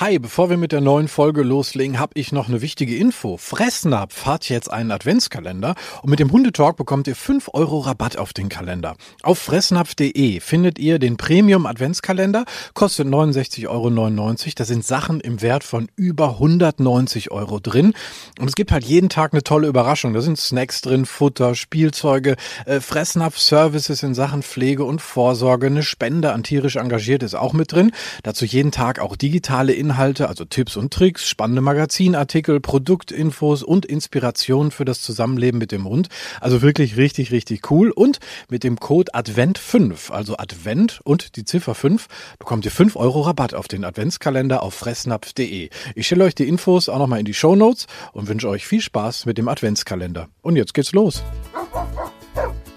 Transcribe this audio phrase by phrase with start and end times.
[0.00, 3.36] Hi, bevor wir mit der neuen Folge loslegen, habe ich noch eine wichtige Info.
[3.36, 8.32] Fressnapf hat jetzt einen Adventskalender und mit dem Hundetalk bekommt ihr 5 Euro Rabatt auf
[8.32, 8.94] den Kalender.
[9.24, 14.52] Auf fressnapf.de findet ihr den Premium Adventskalender, kostet 69,99 Euro.
[14.54, 17.92] Da sind Sachen im Wert von über 190 Euro drin
[18.38, 20.12] und es gibt halt jeden Tag eine tolle Überraschung.
[20.12, 22.36] Da sind Snacks drin, Futter, Spielzeuge,
[22.66, 27.72] äh, Fressnapf-Services in Sachen Pflege und Vorsorge, eine Spende an tierisch engagiert ist auch mit
[27.72, 27.90] drin.
[28.22, 34.70] Dazu jeden Tag auch digitale Inhalte, also Tipps und Tricks, spannende Magazinartikel, Produktinfos und Inspirationen
[34.70, 36.08] für das Zusammenleben mit dem Hund.
[36.42, 37.90] Also wirklich richtig, richtig cool.
[37.90, 38.18] Und
[38.50, 42.06] mit dem Code Advent5, also Advent und die Ziffer 5,
[42.38, 45.70] bekommt ihr 5 Euro Rabatt auf den Adventskalender auf fressnapf.de.
[45.94, 48.82] Ich stelle euch die Infos auch nochmal in die Show Notes und wünsche euch viel
[48.82, 50.28] Spaß mit dem Adventskalender.
[50.42, 51.22] Und jetzt geht's los.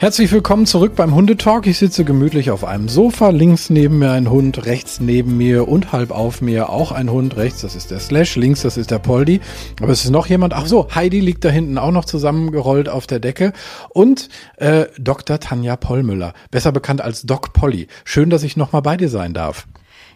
[0.01, 1.67] Herzlich willkommen zurück beim Hundetalk.
[1.67, 3.29] Ich sitze gemütlich auf einem Sofa.
[3.29, 7.37] Links neben mir ein Hund, rechts neben mir und halb auf mir auch ein Hund.
[7.37, 9.41] Rechts, das ist der Slash, links, das ist der Poldi.
[9.79, 10.55] Aber es ist noch jemand.
[10.55, 13.53] Ach so, Heidi liegt da hinten auch noch zusammengerollt auf der Decke.
[13.89, 15.39] Und äh, Dr.
[15.39, 17.85] Tanja Pollmüller, besser bekannt als Doc Polly.
[18.04, 19.67] Schön, dass ich nochmal bei dir sein darf.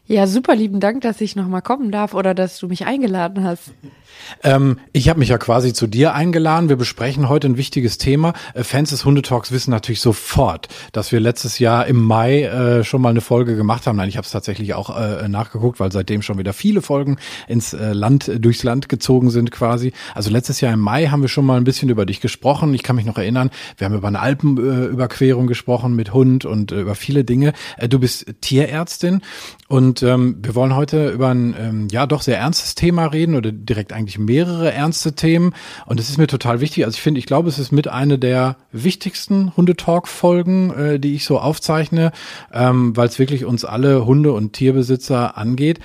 [0.08, 3.72] Ja, super lieben Dank, dass ich nochmal kommen darf oder dass du mich eingeladen hast.
[4.44, 6.70] Ähm, ich habe mich ja quasi zu dir eingeladen.
[6.70, 8.34] Wir besprechen heute ein wichtiges Thema.
[8.54, 13.02] Äh, Fans des Hundetalks wissen natürlich sofort, dass wir letztes Jahr im Mai äh, schon
[13.02, 13.98] mal eine Folge gemacht haben.
[13.98, 17.74] Nein, ich habe es tatsächlich auch äh, nachgeguckt, weil seitdem schon wieder viele Folgen ins
[17.74, 19.94] äh, Land, durchs Land gezogen sind quasi.
[20.14, 22.74] Also letztes Jahr im Mai haben wir schon mal ein bisschen über dich gesprochen.
[22.74, 26.82] Ich kann mich noch erinnern, wir haben über eine Alpenüberquerung gesprochen mit Hund und äh,
[26.82, 27.54] über viele Dinge.
[27.78, 29.22] Äh, du bist Tierärztin
[29.68, 33.52] und ähm, wir wollen heute über ein ähm, ja doch sehr ernstes Thema reden oder
[33.52, 35.54] direkt eigentlich eigentlich mehrere ernste Themen
[35.88, 36.86] und es ist mir total wichtig.
[36.86, 41.26] Also ich finde, ich glaube, es ist mit eine der wichtigsten Hundetalk-Folgen, äh, die ich
[41.26, 42.12] so aufzeichne,
[42.54, 45.80] ähm, weil es wirklich uns alle Hunde- und Tierbesitzer angeht.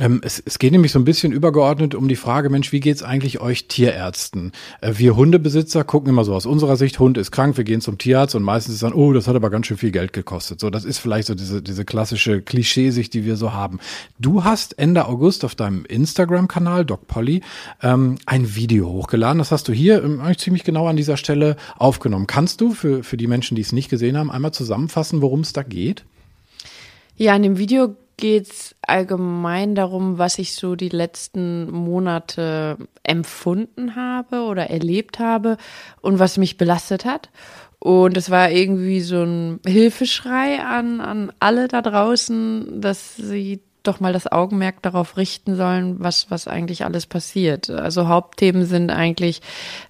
[0.00, 3.04] Ähm, es, es geht nämlich so ein bisschen übergeordnet um die Frage, Mensch, wie geht's
[3.04, 4.50] eigentlich euch Tierärzten?
[4.80, 7.96] Äh, wir Hundebesitzer gucken immer so aus unserer Sicht, Hund ist krank, wir gehen zum
[7.96, 10.58] Tierarzt und meistens ist dann, oh, das hat aber ganz schön viel Geld gekostet.
[10.58, 13.78] So, das ist vielleicht so diese, diese klassische Klischeesicht, die wir so haben.
[14.18, 17.42] Du hast Ende August auf deinem Instagram-Kanal, Doc Polly,
[17.80, 19.38] ähm, ein Video hochgeladen.
[19.38, 22.26] Das hast du hier ähm, eigentlich ziemlich genau an dieser Stelle aufgenommen.
[22.26, 25.52] Kannst du für, für die Menschen, die es nicht gesehen haben, einmal zusammenfassen, worum es
[25.52, 26.04] da geht?
[27.16, 34.42] Ja, in dem Video geht's allgemein darum, was ich so die letzten Monate empfunden habe
[34.42, 35.56] oder erlebt habe
[36.00, 37.30] und was mich belastet hat.
[37.78, 44.00] Und es war irgendwie so ein Hilfeschrei an, an alle da draußen, dass sie doch
[44.00, 47.70] mal das Augenmerk darauf richten sollen, was, was eigentlich alles passiert.
[47.70, 49.42] Also Hauptthemen sind eigentlich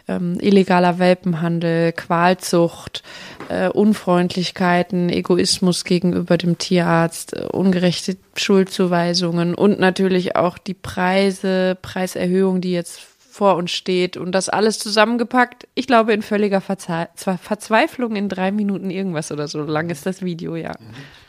[0.09, 3.03] ähm, illegaler Welpenhandel, Qualzucht,
[3.49, 12.61] äh, Unfreundlichkeiten, Egoismus gegenüber dem Tierarzt, äh, ungerechte Schuldzuweisungen und natürlich auch die Preise, Preiserhöhung,
[12.61, 13.01] die jetzt
[13.35, 15.67] vor uns steht und das alles zusammengepackt.
[15.75, 20.23] Ich glaube in völliger Verze Verzweiflung in drei Minuten irgendwas oder so lang ist das
[20.23, 20.71] Video, ja.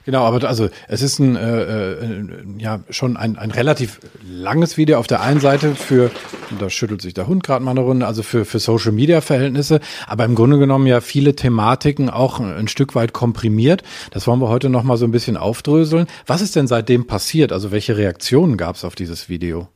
[0.06, 2.28] Genau, aber also es ist ein äh, äh,
[2.60, 6.12] ja schon ein, ein relativ langes Video auf der einen Seite für,
[6.60, 9.80] da schüttelt sich der Hund gerade mal eine Runde, also für, für Social Media Verhältnisse,
[10.06, 13.82] aber im Grunde genommen ja viele Thematiken auch ein, ein Stück weit komprimiert.
[14.12, 16.06] Das wollen wir heute nochmal so ein bisschen aufdröseln.
[16.28, 17.52] Was ist denn seitdem passiert?
[17.52, 19.70] Also welche Reaktionen gab es auf dieses Video?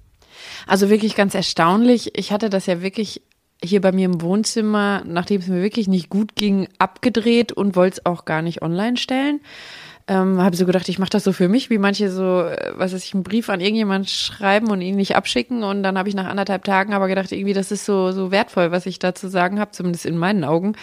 [0.67, 2.17] Also wirklich ganz erstaunlich.
[2.17, 3.21] Ich hatte das ja wirklich
[3.63, 7.97] hier bei mir im Wohnzimmer, nachdem es mir wirklich nicht gut ging, abgedreht und wollte
[7.99, 9.41] es auch gar nicht online stellen.
[10.07, 12.93] Ähm, habe so gedacht, ich mache das so für mich, wie manche so, äh, was
[12.93, 15.63] weiß ich, einen Brief an irgendjemand schreiben und ihn nicht abschicken.
[15.63, 18.71] Und dann habe ich nach anderthalb Tagen aber gedacht, irgendwie, das ist so, so wertvoll,
[18.71, 20.73] was ich da zu sagen habe, zumindest in meinen Augen,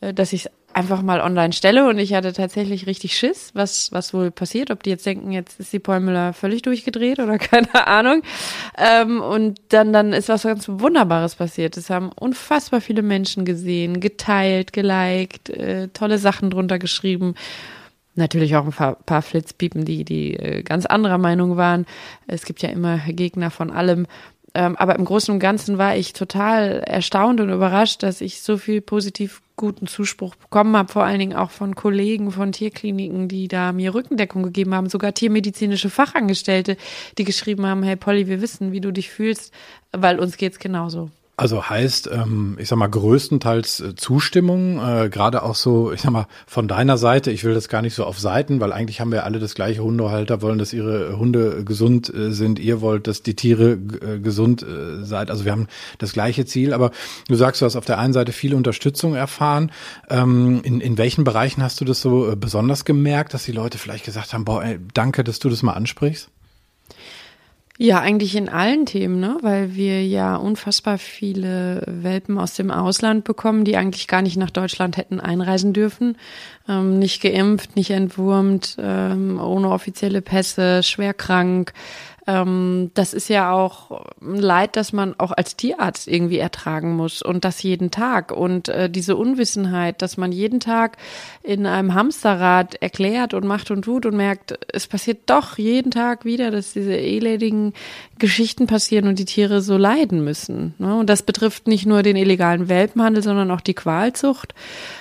[0.00, 3.92] äh, dass ich es einfach mal online stelle und ich hatte tatsächlich richtig Schiss, was,
[3.92, 6.00] was wohl passiert, ob die jetzt denken, jetzt ist die Paul
[6.32, 8.22] völlig durchgedreht oder keine Ahnung.
[8.78, 11.76] Ähm, und dann, dann ist was ganz Wunderbares passiert.
[11.76, 17.34] Es haben unfassbar viele Menschen gesehen, geteilt, geliked, äh, tolle Sachen drunter geschrieben.
[18.14, 21.86] Natürlich auch ein paar, paar Flitzpiepen, die, die äh, ganz anderer Meinung waren.
[22.26, 24.06] Es gibt ja immer Gegner von allem.
[24.54, 28.56] Ähm, aber im Großen und Ganzen war ich total erstaunt und überrascht, dass ich so
[28.56, 33.46] viel positiv guten Zuspruch bekommen habe, vor allen Dingen auch von Kollegen von Tierkliniken, die
[33.46, 36.76] da mir Rückendeckung gegeben haben, sogar tiermedizinische Fachangestellte,
[37.18, 39.52] die geschrieben haben, hey Polly, wir wissen, wie du dich fühlst,
[39.92, 41.10] weil uns geht's genauso.
[41.40, 46.10] Also heißt, ähm, ich sag mal, größtenteils äh, Zustimmung, äh, gerade auch so, ich sag
[46.10, 49.10] mal, von deiner Seite, ich will das gar nicht so auf Seiten, weil eigentlich haben
[49.10, 53.22] wir alle das gleiche Hundehalter, wollen, dass ihre Hunde gesund äh, sind, ihr wollt, dass
[53.22, 55.30] die Tiere äh, gesund äh, seid.
[55.30, 55.66] Also wir haben
[55.96, 56.90] das gleiche Ziel, aber
[57.26, 59.72] du sagst, du hast auf der einen Seite viel Unterstützung erfahren.
[60.10, 63.78] Ähm, in, in welchen Bereichen hast du das so äh, besonders gemerkt, dass die Leute
[63.78, 66.28] vielleicht gesagt haben, boah, ey, danke, dass du das mal ansprichst?
[67.82, 69.38] Ja, eigentlich in allen Themen, ne?
[69.40, 74.50] weil wir ja unfassbar viele Welpen aus dem Ausland bekommen, die eigentlich gar nicht nach
[74.50, 76.18] Deutschland hätten einreisen dürfen.
[76.68, 81.72] Ähm, nicht geimpft, nicht entwurmt, ähm, ohne offizielle Pässe, schwer krank.
[82.30, 87.22] Ähm, das ist ja auch ein Leid, das man auch als Tierarzt irgendwie ertragen muss
[87.22, 88.30] und das jeden Tag.
[88.30, 90.96] Und äh, diese Unwissenheit, dass man jeden Tag
[91.42, 96.24] in einem Hamsterrad erklärt und macht und tut und merkt, es passiert doch jeden Tag
[96.24, 97.72] wieder, dass diese elendigen
[98.18, 100.74] Geschichten passieren und die Tiere so leiden müssen.
[100.78, 100.94] Ne?
[100.96, 104.54] Und das betrifft nicht nur den illegalen Welpenhandel, sondern auch die Qualzucht,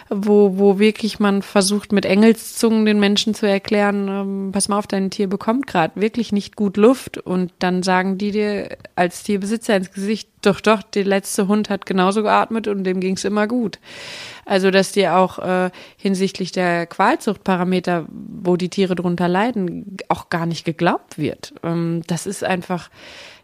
[0.09, 4.87] wo, wo wirklich man versucht, mit Engelszungen den Menschen zu erklären, ähm, pass mal auf,
[4.87, 9.75] dein Tier bekommt gerade wirklich nicht gut Luft und dann sagen die dir als Tierbesitzer
[9.75, 13.79] ins Gesicht, doch, doch, der letzte Hund hat genauso geatmet und dem ging's immer gut.
[14.45, 20.45] Also, dass dir auch äh, hinsichtlich der Qualzuchtparameter, wo die Tiere drunter leiden, auch gar
[20.45, 21.53] nicht geglaubt wird.
[21.63, 22.89] Ähm, das ist einfach,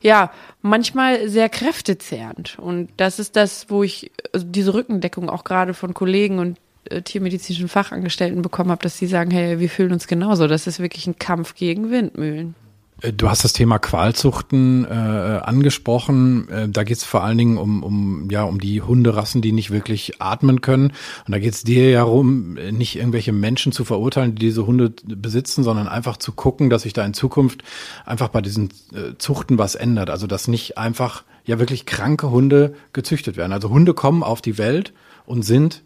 [0.06, 0.32] ja,
[0.62, 2.60] manchmal sehr kräftezehrend.
[2.60, 6.60] Und das ist das, wo ich also diese Rückendeckung auch gerade von Kollegen und
[6.92, 10.46] äh, tiermedizinischen Fachangestellten bekommen habe, dass sie sagen, hey, wir fühlen uns genauso.
[10.46, 12.54] Das ist wirklich ein Kampf gegen Windmühlen.
[13.02, 16.50] Äh, du hast das Thema Qualzuchten äh, angesprochen.
[16.50, 19.72] Äh, da geht es vor allen Dingen um, um, ja, um die Hunderassen, die nicht
[19.72, 20.94] wirklich atmen können.
[21.26, 24.94] Und da geht es dir ja darum, nicht irgendwelche Menschen zu verurteilen, die diese Hunde
[25.06, 27.64] besitzen, sondern einfach zu gucken, dass sich da in Zukunft
[28.06, 30.10] einfach bei diesen äh, Zuchten was ändert.
[30.10, 33.54] Also dass nicht einfach ja wirklich kranke Hunde gezüchtet werden.
[33.54, 34.94] Also Hunde kommen auf die Welt
[35.26, 35.84] und sind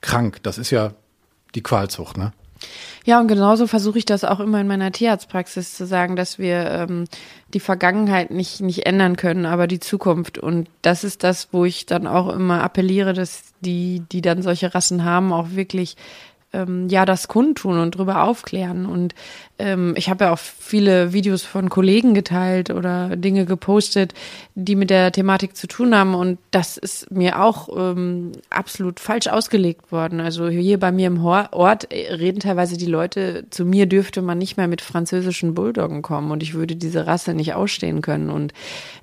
[0.00, 0.40] krank.
[0.42, 0.92] Das ist ja
[1.54, 2.32] die Qualzucht, ne?
[3.04, 6.70] Ja, und genauso versuche ich das auch immer in meiner Tierarztpraxis zu sagen, dass wir
[6.70, 7.04] ähm,
[7.52, 10.38] die Vergangenheit nicht, nicht ändern können, aber die Zukunft.
[10.38, 14.74] Und das ist das, wo ich dann auch immer appelliere, dass die, die dann solche
[14.74, 15.96] Rassen haben, auch wirklich
[16.54, 18.86] ähm, ja das kundtun und drüber aufklären.
[18.86, 19.14] Und
[19.58, 24.14] ähm, ich habe ja auch viele Videos von Kollegen geteilt oder Dinge gepostet,
[24.54, 26.14] die mit der Thematik zu tun haben.
[26.14, 30.20] Und das ist mir auch ähm, absolut falsch ausgelegt worden.
[30.20, 34.56] Also hier bei mir im Ort reden teilweise die Leute, zu mir dürfte man nicht
[34.56, 38.30] mehr mit französischen Bulldoggen kommen und ich würde diese Rasse nicht ausstehen können.
[38.30, 38.52] Und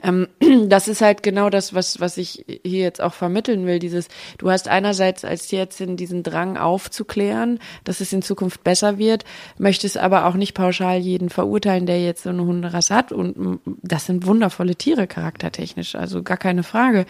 [0.04, 0.28] ähm,
[0.68, 3.80] das ist halt genau das, was, was ich hier jetzt auch vermitteln will.
[3.80, 4.08] Dieses,
[4.38, 7.41] du hast einerseits als Tierärztin diesen Drang aufzuklären,
[7.84, 9.24] dass es in Zukunft besser wird,
[9.58, 13.12] möchtest aber auch nicht pauschal jeden verurteilen, der jetzt so eine Hunderasse hat.
[13.12, 17.06] Und das sind wundervolle Tiere charaktertechnisch, also gar keine Frage.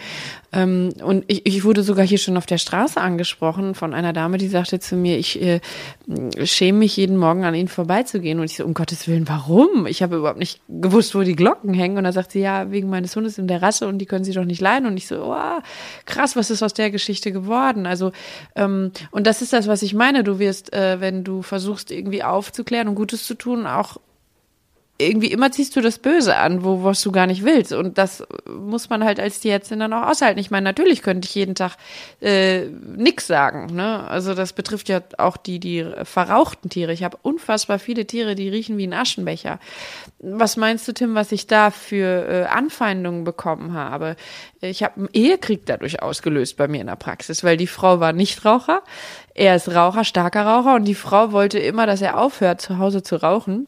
[0.53, 4.37] Ähm, und ich, ich wurde sogar hier schon auf der Straße angesprochen von einer Dame,
[4.37, 5.59] die sagte zu mir, ich äh,
[6.43, 8.39] schäme mich jeden Morgen an ihnen vorbeizugehen.
[8.39, 9.85] Und ich so, um Gottes Willen, warum?
[9.85, 11.97] Ich habe überhaupt nicht gewusst, wo die Glocken hängen.
[11.97, 14.33] Und da sagt sie, ja, wegen meines Hundes in der Rasse und die können sie
[14.33, 14.87] doch nicht leiden.
[14.87, 15.61] Und ich so, oh,
[16.05, 17.85] krass, was ist aus der Geschichte geworden?
[17.85, 18.11] Also,
[18.55, 20.23] ähm, und das ist das, was ich meine.
[20.23, 23.97] Du wirst, äh, wenn du versuchst, irgendwie aufzuklären und Gutes zu tun, auch
[25.01, 27.74] irgendwie immer ziehst du das Böse an, wo was du gar nicht willst.
[27.74, 30.39] Und das muss man halt als Tierärztin dann auch aushalten.
[30.39, 31.77] Ich meine, natürlich könnte ich jeden Tag
[32.21, 33.75] äh, nix sagen.
[33.75, 34.07] Ne?
[34.07, 36.94] Also das betrifft ja auch die, die verrauchten Tiere.
[36.94, 39.59] Ich habe unfassbar viele Tiere, die riechen wie ein Aschenbecher.
[40.19, 44.15] Was meinst du, Tim, was ich da für äh, Anfeindungen bekommen habe?
[44.62, 48.13] Ich habe einen Ehekrieg dadurch ausgelöst bei mir in der Praxis, weil die Frau war
[48.13, 48.83] Nichtraucher.
[49.33, 53.01] Er ist Raucher, starker Raucher und die Frau wollte immer, dass er aufhört, zu Hause
[53.01, 53.68] zu rauchen.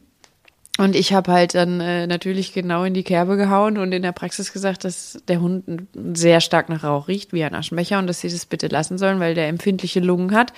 [0.79, 4.11] Und ich habe halt dann äh, natürlich genau in die Kerbe gehauen und in der
[4.11, 5.63] Praxis gesagt, dass der Hund
[6.13, 9.19] sehr stark nach Rauch riecht, wie ein Aschenbecher, und dass sie das bitte lassen sollen,
[9.19, 10.51] weil der empfindliche Lungen hat.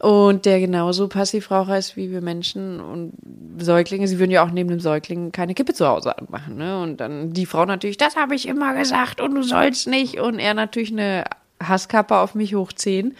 [0.00, 3.12] Und der genauso Passivraucher ist wie wir Menschen und
[3.58, 4.08] Säuglinge.
[4.08, 6.56] Sie würden ja auch neben dem Säugling keine Kippe zu Hause anmachen.
[6.56, 6.80] Ne?
[6.80, 10.18] Und dann die Frau natürlich, das habe ich immer gesagt und du sollst nicht.
[10.18, 11.24] Und er natürlich eine
[11.62, 13.14] Hasskappe auf mich hochziehen.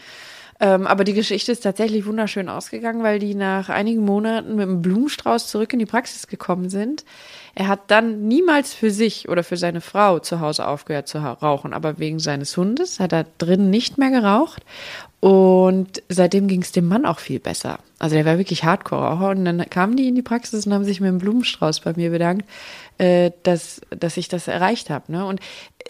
[0.61, 4.83] Ähm, aber die Geschichte ist tatsächlich wunderschön ausgegangen, weil die nach einigen Monaten mit einem
[4.83, 7.03] Blumenstrauß zurück in die Praxis gekommen sind.
[7.55, 11.73] Er hat dann niemals für sich oder für seine Frau zu Hause aufgehört zu rauchen,
[11.73, 14.63] aber wegen seines Hundes hat er drin nicht mehr geraucht
[15.21, 17.77] und seitdem ging es dem Mann auch viel besser.
[17.99, 19.29] Also der war wirklich Hardcore-Raucher.
[19.29, 22.09] Und dann kamen die in die Praxis und haben sich mit einem Blumenstrauß bei mir
[22.09, 22.49] bedankt,
[22.97, 25.11] äh, dass, dass ich das erreicht habe.
[25.11, 25.23] Ne?
[25.23, 25.39] Und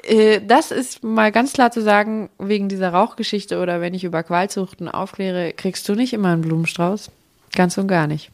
[0.03, 4.21] äh, das ist mal ganz klar zu sagen, wegen dieser Rauchgeschichte oder wenn ich über
[4.21, 7.09] Qualzuchten aufkläre, kriegst du nicht immer einen Blumenstrauß.
[7.53, 8.31] Ganz und gar nicht.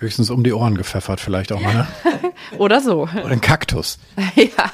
[0.00, 1.74] Höchstens um die Ohren gepfeffert vielleicht auch mal.
[1.74, 1.88] Ne?
[2.58, 3.02] oder so.
[3.02, 3.98] Oder ein Kaktus.
[4.36, 4.70] ja.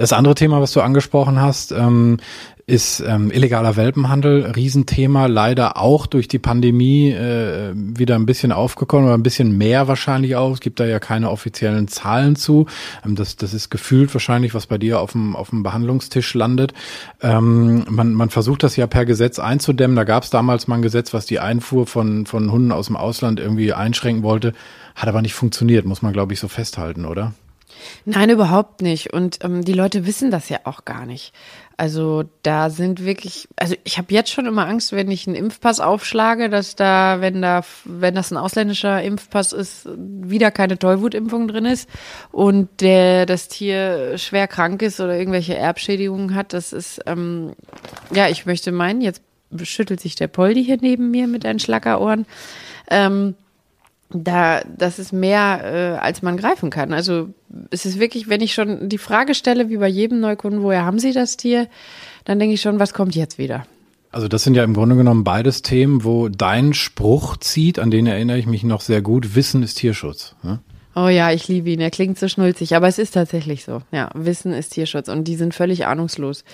[0.00, 2.16] Das andere Thema, was du angesprochen hast, ähm,
[2.64, 9.08] ist ähm, illegaler Welpenhandel, Riesenthema, leider auch durch die Pandemie äh, wieder ein bisschen aufgekommen,
[9.08, 10.54] oder ein bisschen mehr wahrscheinlich auch.
[10.54, 12.64] Es gibt da ja keine offiziellen Zahlen zu.
[13.04, 16.72] Ähm, das, das ist gefühlt wahrscheinlich, was bei dir auf dem, auf dem Behandlungstisch landet.
[17.20, 19.96] Ähm, man, man versucht das ja per Gesetz einzudämmen.
[19.96, 22.96] Da gab es damals mal ein Gesetz, was die Einfuhr von, von Hunden aus dem
[22.96, 24.54] Ausland irgendwie einschränken wollte.
[24.94, 27.34] Hat aber nicht funktioniert, muss man, glaube ich, so festhalten, oder?
[28.04, 29.12] Nein, überhaupt nicht.
[29.12, 31.32] Und ähm, die Leute wissen das ja auch gar nicht.
[31.76, 35.80] Also da sind wirklich, also ich habe jetzt schon immer Angst, wenn ich einen Impfpass
[35.80, 41.64] aufschlage, dass da, wenn da, wenn das ein ausländischer Impfpass ist, wieder keine Tollwutimpfung drin
[41.64, 41.88] ist
[42.32, 46.52] und der das Tier schwer krank ist oder irgendwelche Erbschädigungen hat.
[46.52, 47.52] Das ist, ähm,
[48.12, 49.22] ja, ich möchte meinen, jetzt
[49.62, 52.26] schüttelt sich der Poldi hier neben mir mit einen Schlackerohren.
[52.90, 53.36] Ähm,
[54.12, 56.92] da, das ist mehr, äh, als man greifen kann.
[56.92, 57.28] Also
[57.70, 60.98] es ist wirklich, wenn ich schon die Frage stelle, wie bei jedem Neukunden, woher haben
[60.98, 61.68] Sie das Tier,
[62.24, 63.64] dann denke ich schon, was kommt jetzt wieder?
[64.12, 68.06] Also das sind ja im Grunde genommen beides Themen, wo dein Spruch zieht, an den
[68.06, 70.34] erinnere ich mich noch sehr gut, Wissen ist Tierschutz.
[70.42, 70.58] Ne?
[70.94, 71.80] Oh ja, ich liebe ihn.
[71.80, 73.82] Er klingt so schnulzig, aber es ist tatsächlich so.
[73.92, 76.44] Ja, Wissen ist Tierschutz und die sind völlig ahnungslos.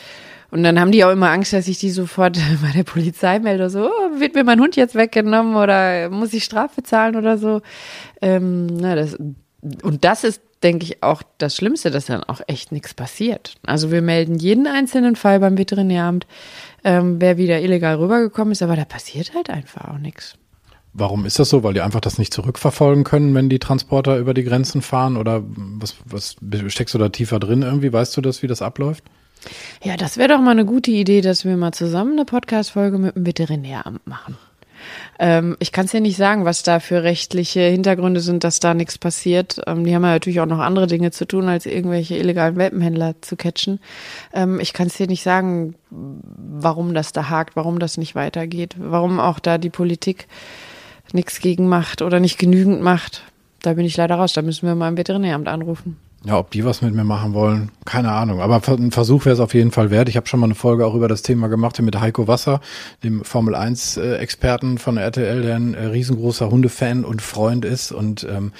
[0.51, 3.71] Und dann haben die auch immer Angst, dass ich die sofort bei der Polizei melde,
[3.71, 7.63] so, oh, wird mir mein Hund jetzt weggenommen oder muss ich Strafe zahlen oder so.
[8.21, 9.17] Ähm, na, das,
[9.83, 13.55] und das ist, denke ich, auch das Schlimmste, dass dann auch echt nichts passiert.
[13.65, 16.27] Also wir melden jeden einzelnen Fall beim Veterinäramt,
[16.85, 20.37] ähm, wer wieder illegal rübergekommen ist, aber da passiert halt einfach auch nichts.
[20.99, 21.63] Warum ist das so?
[21.63, 25.17] Weil die einfach das nicht zurückverfolgen können, wenn die Transporter über die Grenzen fahren?
[25.17, 26.37] Oder was, was
[26.69, 27.93] steckst du da tiefer drin irgendwie?
[27.93, 29.05] Weißt du das, wie das abläuft?
[29.83, 33.15] Ja, das wäre doch mal eine gute Idee, dass wir mal zusammen eine Podcast-Folge mit
[33.15, 34.37] dem Veterinäramt machen.
[35.19, 38.75] Ähm, ich kann es ja nicht sagen, was da für rechtliche Hintergründe sind, dass da
[38.75, 39.61] nichts passiert.
[39.67, 43.15] Ähm, die haben ja natürlich auch noch andere Dinge zu tun, als irgendwelche illegalen Welpenhändler
[43.21, 43.81] zu catchen.
[44.33, 48.77] Ähm, ich kann es dir nicht sagen, warum das da hakt, warum das nicht weitergeht,
[48.79, 50.29] warum auch da die Politik
[51.13, 53.23] nichts gegen macht oder nicht genügend macht.
[53.63, 54.33] Da bin ich leider raus.
[54.33, 55.97] Da müssen wir mal im Veterinäramt anrufen.
[56.27, 58.41] Ja, ob die was mit mir machen wollen, keine Ahnung.
[58.41, 60.09] Aber ein Versuch wäre es auf jeden Fall wert.
[60.09, 62.61] Ich habe schon mal eine Folge auch über das Thema gemacht mit Heiko Wasser,
[63.05, 67.93] dem Formel 1 Experten von der RTL, der ein äh, riesengroßer Hundefan und Freund ist
[67.93, 68.51] und ähm,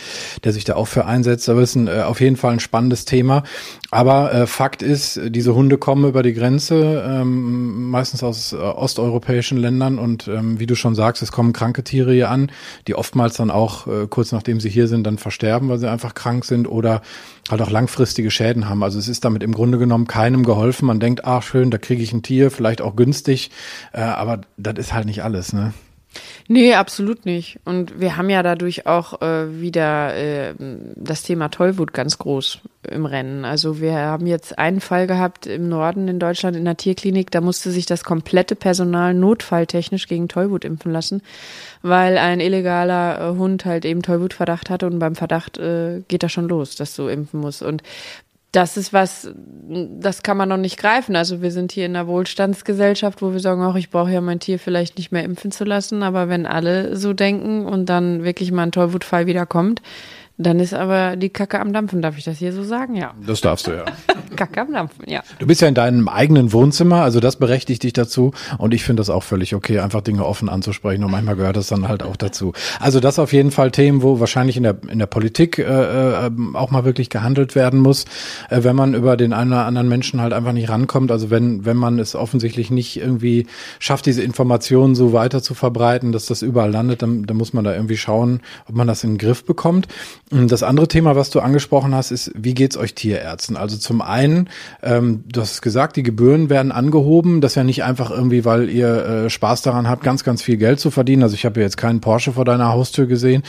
[0.45, 1.49] der sich da auch für einsetzt.
[1.49, 3.43] Aber es ist ein, äh, auf jeden Fall ein spannendes Thema.
[3.91, 9.59] Aber äh, Fakt ist, diese Hunde kommen über die Grenze, ähm, meistens aus äh, osteuropäischen
[9.59, 12.53] Ländern und ähm, wie du schon sagst, es kommen kranke Tiere hier an,
[12.87, 16.15] die oftmals dann auch äh, kurz nachdem sie hier sind, dann versterben, weil sie einfach
[16.15, 17.03] krank sind oder
[17.51, 18.83] halt auch langfristige Schäden haben.
[18.83, 20.87] Also es ist damit im Grunde genommen keinem geholfen.
[20.87, 23.51] Man denkt, ach schön, da kriege ich ein Tier, vielleicht auch günstig,
[23.93, 25.73] äh, aber das ist halt nicht alles, ne?
[26.49, 27.59] Nee, absolut nicht.
[27.65, 30.55] Und wir haben ja dadurch auch äh, wieder äh,
[30.95, 33.45] das Thema Tollwut ganz groß im Rennen.
[33.45, 37.41] Also wir haben jetzt einen Fall gehabt im Norden in Deutschland in der Tierklinik, da
[37.41, 41.23] musste sich das komplette Personal notfalltechnisch gegen Tollwut impfen lassen,
[41.83, 46.29] weil ein illegaler äh, Hund halt eben Tollwutverdacht hatte und beim Verdacht äh, geht er
[46.29, 47.63] schon los, dass du impfen musst.
[47.63, 47.83] Und
[48.57, 49.31] das ist was,
[49.69, 51.15] das kann man noch nicht greifen.
[51.15, 54.41] Also wir sind hier in einer Wohlstandsgesellschaft, wo wir sagen, auch ich brauche ja mein
[54.41, 56.03] Tier vielleicht nicht mehr impfen zu lassen.
[56.03, 59.83] Aber wenn alle so denken und dann wirklich mal ein Tollwutfall wieder kommt,
[60.39, 62.95] dann ist aber die Kacke am Dampfen, darf ich das hier so sagen?
[62.95, 63.15] Ja.
[63.27, 63.85] Das darfst du ja.
[64.37, 65.23] Kacke am Dampfen, ja.
[65.39, 68.33] Du bist ja in deinem eigenen Wohnzimmer, also das berechtigt dich dazu.
[68.59, 71.05] Und ich finde das auch völlig okay, einfach Dinge offen anzusprechen.
[71.05, 72.53] Und manchmal gehört das dann halt auch dazu.
[72.81, 76.31] Also das auf jeden Fall Themen, wo wahrscheinlich in der, in der Politik äh, äh,
[76.53, 78.05] auch mal wirklich gehandelt werden muss,
[78.51, 81.11] äh, wenn man über den einen oder anderen Menschen halt einfach nicht rankommt.
[81.11, 83.47] Also wenn, wenn man es offensichtlich nicht irgendwie
[83.79, 87.65] schafft, diese Informationen so weiter zu verbreiten, dass das überall landet, dann, dann muss man
[87.65, 89.89] da irgendwie schauen, ob man das in den Griff bekommt.
[90.31, 93.57] Das andere Thema, was du angesprochen hast, ist, wie geht's euch Tierärzten?
[93.57, 94.49] Also zum einen,
[94.83, 97.41] ähm, du hast gesagt, die Gebühren werden angehoben.
[97.41, 100.81] Das ja nicht einfach irgendwie, weil ihr äh, Spaß daran habt, ganz, ganz viel Geld
[100.81, 101.23] zu verdienen.
[101.23, 103.45] Also ich habe jetzt keinen Porsche vor deiner Haustür gesehen,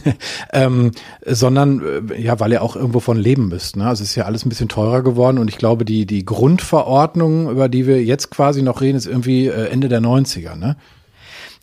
[0.54, 0.92] ähm,
[1.26, 3.76] sondern äh, ja, weil ihr auch irgendwo von leben müsst.
[3.76, 3.86] Ne?
[3.86, 7.50] Also es ist ja alles ein bisschen teurer geworden und ich glaube, die, die Grundverordnung,
[7.50, 10.76] über die wir jetzt quasi noch reden, ist irgendwie äh, Ende der 90er, ne?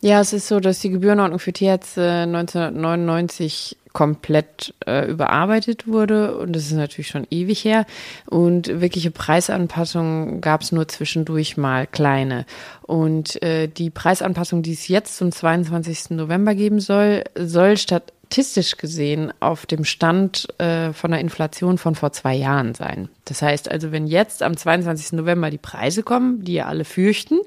[0.02, 6.56] Ja, es ist so, dass die Gebührenordnung für Tierärzte 1999 komplett äh, überarbeitet wurde und
[6.56, 7.86] das ist natürlich schon ewig her
[8.28, 12.46] und wirkliche Preisanpassungen gab es nur zwischendurch mal kleine
[12.84, 16.12] und äh, die Preisanpassung, die es jetzt zum 22.
[16.12, 22.14] November geben soll, soll statistisch gesehen auf dem Stand äh, von der Inflation von vor
[22.14, 23.10] zwei Jahren sein.
[23.26, 25.14] Das heißt also, wenn jetzt am 22.
[25.14, 27.40] November die Preise kommen, die ja alle fürchten,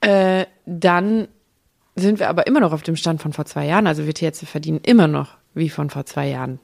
[0.00, 1.28] äh, dann
[1.96, 3.86] sind wir aber immer noch auf dem Stand von vor zwei Jahren.
[3.86, 6.60] Also wir Tierärzte verdienen immer noch wie von vor zwei Jahren.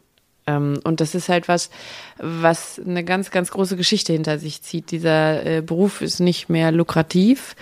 [0.46, 1.70] Ähm, und das ist halt was,
[2.18, 4.90] was eine ganz, ganz große Geschichte hinter sich zieht.
[4.90, 7.56] Dieser äh, Beruf ist nicht mehr lukrativ.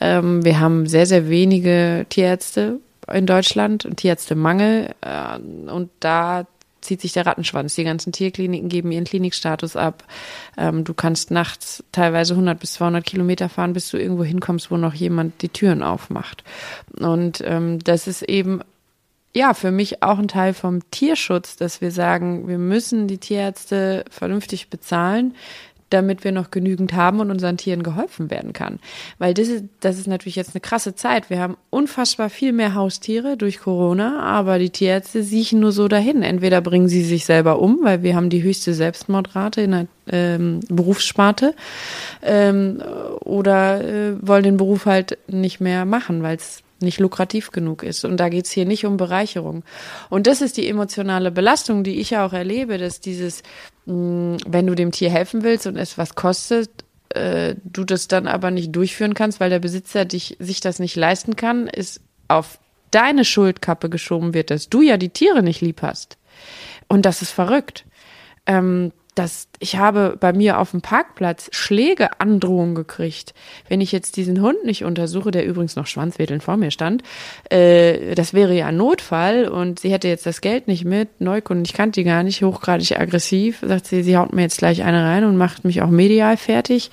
[0.00, 2.80] Ähm, wir haben sehr, sehr wenige Tierärzte
[3.12, 4.94] in Deutschland und Tierärztemangel.
[5.00, 5.38] Äh,
[5.70, 6.46] und da
[6.84, 7.74] zieht sich der Rattenschwanz.
[7.74, 10.04] Die ganzen Tierkliniken geben ihren Klinikstatus ab.
[10.56, 14.76] Ähm, du kannst nachts teilweise 100 bis 200 Kilometer fahren, bis du irgendwo hinkommst, wo
[14.76, 16.44] noch jemand die Türen aufmacht.
[16.98, 18.60] Und ähm, das ist eben
[19.36, 24.04] ja, für mich auch ein Teil vom Tierschutz, dass wir sagen, wir müssen die Tierärzte
[24.08, 25.34] vernünftig bezahlen,
[25.94, 28.78] damit wir noch genügend haben und unseren Tieren geholfen werden kann.
[29.18, 31.30] Weil das ist, das ist natürlich jetzt eine krasse Zeit.
[31.30, 36.22] Wir haben unfassbar viel mehr Haustiere durch Corona, aber die Tierärzte siechen nur so dahin.
[36.22, 40.60] Entweder bringen sie sich selber um, weil wir haben die höchste Selbstmordrate in der ähm,
[40.68, 41.54] Berufssparte,
[42.22, 42.82] ähm,
[43.20, 48.04] oder äh, wollen den Beruf halt nicht mehr machen, weil es nicht lukrativ genug ist.
[48.04, 49.64] Und da geht's hier nicht um Bereicherung.
[50.10, 53.42] Und das ist die emotionale Belastung, die ich ja auch erlebe, dass dieses,
[53.86, 56.70] mh, mm, wenn du dem Tier helfen willst und es was kostet,
[57.10, 60.96] äh, du das dann aber nicht durchführen kannst, weil der Besitzer dich, sich das nicht
[60.96, 62.58] leisten kann, ist auf
[62.90, 66.16] deine Schuldkappe geschoben wird, dass du ja die Tiere nicht lieb hast.
[66.88, 67.84] Und das ist verrückt.
[68.46, 73.32] Ähm, dass ich habe bei mir auf dem Parkplatz Schlägeandrohungen gekriegt,
[73.68, 77.02] wenn ich jetzt diesen Hund nicht untersuche, der übrigens noch schwanzwedelnd vor mir stand.
[77.50, 81.20] Äh, das wäre ja ein Notfall und sie hätte jetzt das Geld nicht mit.
[81.20, 83.60] Neukunden, ich kannte die gar nicht, hochgradig aggressiv.
[83.62, 86.90] Sagt sie, sie haut mir jetzt gleich eine rein und macht mich auch medial fertig,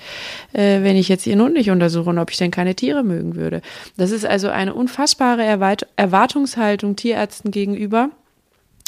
[0.52, 3.34] äh, wenn ich jetzt ihren Hund nicht untersuche und ob ich denn keine Tiere mögen
[3.34, 3.62] würde.
[3.96, 8.10] Das ist also eine unfassbare Erwart Erwartungshaltung Tierärzten gegenüber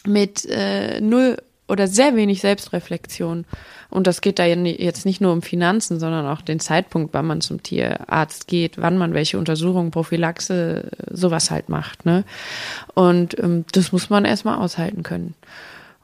[0.06, 1.36] mit äh, null
[1.68, 3.46] oder sehr wenig Selbstreflexion.
[3.90, 7.40] Und das geht da jetzt nicht nur um Finanzen, sondern auch den Zeitpunkt, wann man
[7.40, 12.04] zum Tierarzt geht, wann man welche Untersuchungen, Prophylaxe, sowas halt macht.
[12.04, 12.24] Ne?
[12.94, 15.34] Und ähm, das muss man erstmal aushalten können.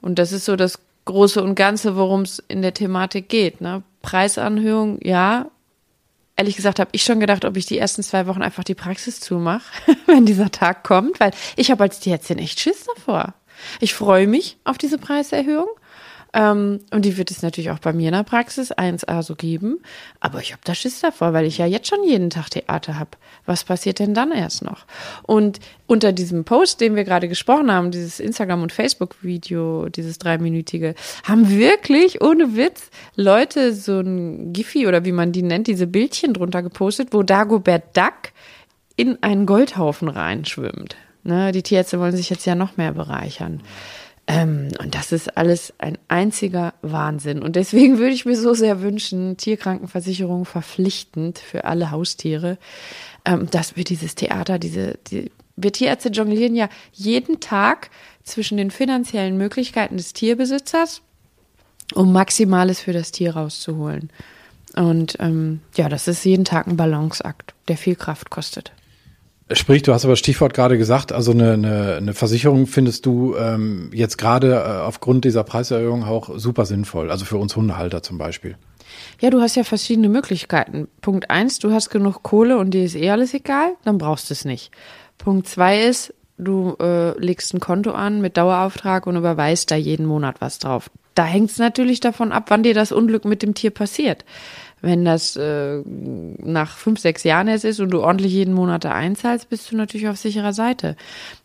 [0.01, 3.61] Und das ist so das Große und Ganze, worum es in der Thematik geht.
[3.61, 3.83] Ne?
[4.03, 5.51] Preisanhöhung, ja.
[6.37, 9.21] Ehrlich gesagt habe ich schon gedacht, ob ich die ersten zwei Wochen einfach die Praxis
[9.21, 9.63] zumache,
[10.07, 13.35] wenn dieser Tag kommt, weil ich habe als Tierärztin echt Schiss davor.
[13.81, 15.69] Ich freue mich auf diese Preiserhöhung.
[16.33, 19.81] Ähm, und die wird es natürlich auch bei mir in der Praxis 1a so geben.
[20.21, 23.11] Aber ich habe da Schiss davor, weil ich ja jetzt schon jeden Tag Theater habe.
[23.47, 24.87] Was passiert denn dann erst noch?
[25.23, 30.95] Und unter diesem Post, den wir gerade gesprochen haben, dieses Instagram- und Facebook-Video, dieses dreiminütige,
[31.25, 36.35] haben wirklich ohne Witz Leute so ein Giphy oder wie man die nennt, diese Bildchen
[36.35, 38.33] drunter gepostet, wo Dagobert Duck
[38.97, 40.95] in einen Goldhaufen reinschwimmt.
[41.23, 43.63] Ne, die Tierärzte wollen sich jetzt ja noch mehr bereichern.
[44.27, 47.43] Ähm, und das ist alles ein einziger Wahnsinn.
[47.43, 52.57] Und deswegen würde ich mir so sehr wünschen, Tierkrankenversicherung verpflichtend für alle Haustiere,
[53.25, 57.91] ähm, dass wir dieses Theater, diese, die, wir Tierärzte jonglieren ja jeden Tag
[58.23, 61.03] zwischen den finanziellen Möglichkeiten des Tierbesitzers,
[61.95, 64.11] um Maximales für das Tier rauszuholen.
[64.77, 68.73] Und ähm, ja, das ist jeden Tag ein Balanceakt, der viel Kraft kostet.
[69.53, 73.91] Sprich, du hast aber Stichwort gerade gesagt, also eine, eine, eine Versicherung findest du ähm,
[73.93, 78.57] jetzt gerade äh, aufgrund dieser Preiserhöhung auch super sinnvoll, also für uns Hundehalter zum Beispiel.
[79.21, 80.89] Ja, du hast ja verschiedene Möglichkeiten.
[81.01, 84.35] Punkt eins, du hast genug Kohle und dir ist eh alles egal, dann brauchst du
[84.35, 84.71] es nicht.
[85.19, 90.07] Punkt zwei ist, du äh, legst ein Konto an mit Dauerauftrag und überweist da jeden
[90.07, 90.91] Monat was drauf.
[91.15, 94.25] Da hängt es natürlich davon ab, wann dir das Unglück mit dem Tier passiert.
[94.83, 98.93] Wenn das äh, nach fünf, sechs Jahren jetzt ist und du ordentlich jeden Monat da
[98.93, 100.97] einzahlst, bist du natürlich auf sicherer Seite.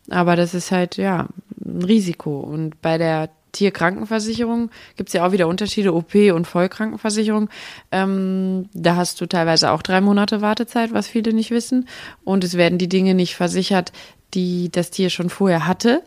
[0.10, 1.28] Aber das ist halt, ja,
[1.63, 2.39] ein Risiko.
[2.39, 7.50] Und bei der Tierkrankenversicherung gibt es ja auch wieder Unterschiede, OP und Vollkrankenversicherung.
[7.91, 11.88] Ähm, da hast du teilweise auch drei Monate Wartezeit, was viele nicht wissen.
[12.24, 13.91] Und es werden die Dinge nicht versichert,
[14.34, 16.04] die das Tier schon vorher hatte.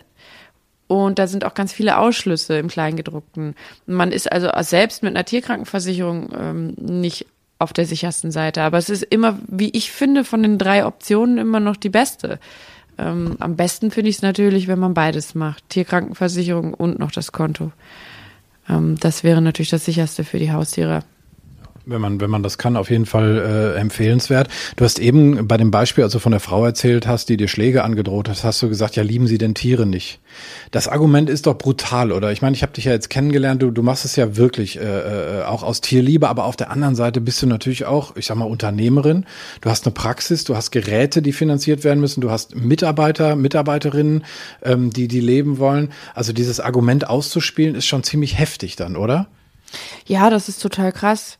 [0.88, 3.54] Und da sind auch ganz viele Ausschlüsse im Kleingedruckten.
[3.86, 7.26] Man ist also selbst mit einer Tierkrankenversicherung ähm, nicht
[7.58, 8.62] auf der sichersten Seite.
[8.62, 12.40] Aber es ist immer, wie ich finde, von den drei Optionen immer noch die beste.
[12.96, 15.68] Ähm, am besten finde ich es natürlich, wenn man beides macht.
[15.68, 17.70] Tierkrankenversicherung und noch das Konto.
[18.68, 21.04] Ähm, das wäre natürlich das sicherste für die Haustiere
[21.88, 24.48] wenn man, wenn man das kann, auf jeden Fall äh, empfehlenswert.
[24.76, 27.84] Du hast eben bei dem Beispiel, also von der Frau erzählt hast, die dir Schläge
[27.84, 30.20] angedroht hat, hast du gesagt, ja, lieben sie denn Tiere nicht?
[30.70, 32.32] Das Argument ist doch brutal, oder?
[32.32, 35.40] Ich meine, ich habe dich ja jetzt kennengelernt, du, du machst es ja wirklich äh,
[35.40, 38.36] äh, auch aus Tierliebe, aber auf der anderen Seite bist du natürlich auch, ich sag
[38.36, 39.26] mal, Unternehmerin.
[39.60, 44.24] Du hast eine Praxis, du hast Geräte, die finanziert werden müssen, du hast Mitarbeiter, Mitarbeiterinnen,
[44.62, 45.92] ähm, die, die leben wollen.
[46.14, 49.28] Also dieses Argument auszuspielen, ist schon ziemlich heftig dann, oder?
[50.06, 51.38] Ja, das ist total krass.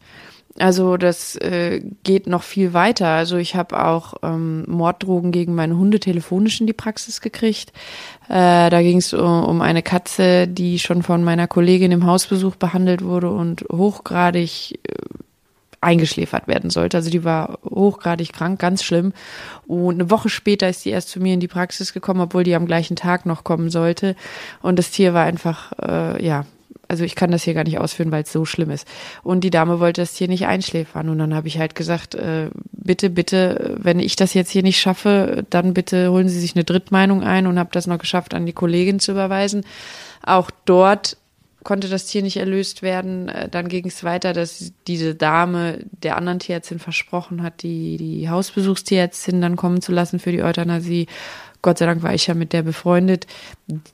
[0.59, 3.09] Also das äh, geht noch viel weiter.
[3.09, 7.73] Also ich habe auch ähm, Morddrogen gegen meine Hunde telefonisch in die Praxis gekriegt.
[8.29, 12.57] Äh, da ging es um, um eine Katze, die schon von meiner Kollegin im Hausbesuch
[12.57, 14.94] behandelt wurde und hochgradig äh,
[15.81, 16.97] eingeschläfert werden sollte.
[16.97, 19.12] Also die war hochgradig krank, ganz schlimm.
[19.66, 22.57] Und eine Woche später ist sie erst zu mir in die Praxis gekommen, obwohl die
[22.57, 24.16] am gleichen Tag noch kommen sollte.
[24.61, 26.47] Und das Tier war einfach, äh, ja,
[26.88, 28.88] also ich kann das hier gar nicht ausführen, weil es so schlimm ist.
[29.22, 31.11] Und die Dame wollte das hier nicht einschläfern.
[31.11, 34.81] Und dann habe ich halt gesagt, äh, bitte, bitte, wenn ich das jetzt hier nicht
[34.81, 38.46] schaffe, dann bitte holen Sie sich eine Drittmeinung ein und habe das noch geschafft, an
[38.46, 39.64] die Kollegin zu überweisen.
[40.24, 41.18] Auch dort
[41.64, 43.29] konnte das Tier nicht erlöst werden.
[43.29, 48.31] Äh, dann ging es weiter, dass diese Dame der anderen Tierärztin versprochen hat, die, die
[48.31, 51.07] Hausbesuchstierärztin dann kommen zu lassen für die Euthanasie.
[51.62, 53.27] Gott sei Dank war ich ja mit der befreundet.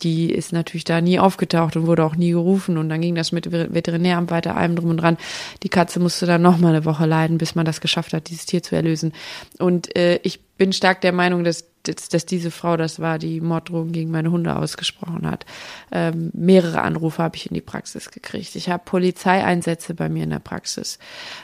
[0.03, 2.79] Die ist natürlich da nie aufgetaucht und wurde auch nie gerufen.
[2.79, 5.17] Und dann ging das mit Veterinäramt weiter, allem drum und dran.
[5.63, 8.47] Die Katze musste dann noch mal eine Woche leiden, bis man das geschafft hat, dieses
[8.47, 9.13] Tier zu erlösen.
[9.59, 13.41] Und äh, ich bin stark der Meinung, dass, dass, dass diese Frau das war, die
[13.41, 15.47] Morddrohungen gegen meine Hunde ausgesprochen hat.
[15.91, 18.55] Ähm, mehrere Anrufe habe ich in die Praxis gekriegt.
[18.55, 20.99] Ich habe Polizeieinsätze bei mir in der Praxis.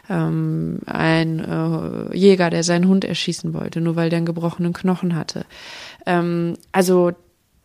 [0.09, 5.17] Ähm, ein äh, Jäger, der seinen Hund erschießen wollte, nur weil der einen gebrochenen Knochen
[5.17, 5.45] hatte.
[6.07, 7.13] Ähm, also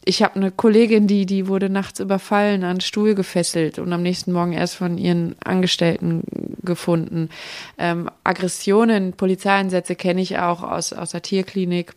[0.06, 4.32] ich habe eine Kollegin, die, die wurde nachts überfallen, an Stuhl gefesselt und am nächsten
[4.32, 6.24] Morgen erst von ihren Angestellten
[6.64, 7.30] gefunden.
[7.78, 11.94] Ähm, Aggressionen, Polizeieinsätze kenne ich auch aus, aus der Tierklinik.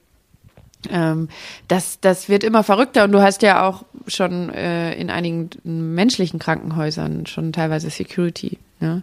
[0.90, 1.28] Ähm,
[1.68, 6.38] das, das wird immer verrückter und du hast ja auch schon äh, in einigen menschlichen
[6.38, 8.58] Krankenhäusern schon teilweise Security.
[8.80, 9.02] Ne?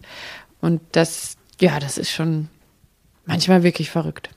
[0.61, 2.49] Und das, ja, das ist schon
[3.25, 4.29] manchmal wirklich verrückt.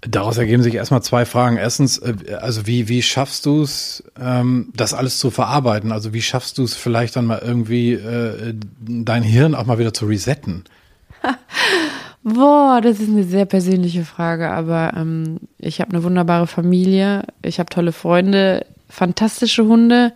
[0.00, 1.56] Daraus ergeben sich erstmal zwei Fragen.
[1.56, 5.90] Erstens, äh, also wie, wie schaffst du es, ähm, das alles zu verarbeiten?
[5.90, 9.92] Also wie schaffst du es vielleicht dann mal irgendwie, äh, dein Hirn auch mal wieder
[9.92, 10.64] zu resetten?
[12.22, 17.58] Boah, das ist eine sehr persönliche Frage, aber ähm, ich habe eine wunderbare Familie, ich
[17.58, 20.12] habe tolle Freunde, fantastische Hunde.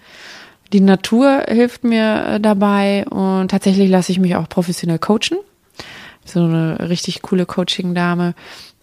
[0.72, 5.38] Die Natur hilft mir äh, dabei und tatsächlich lasse ich mich auch professionell coachen.
[6.24, 8.34] So eine richtig coole Coaching-Dame.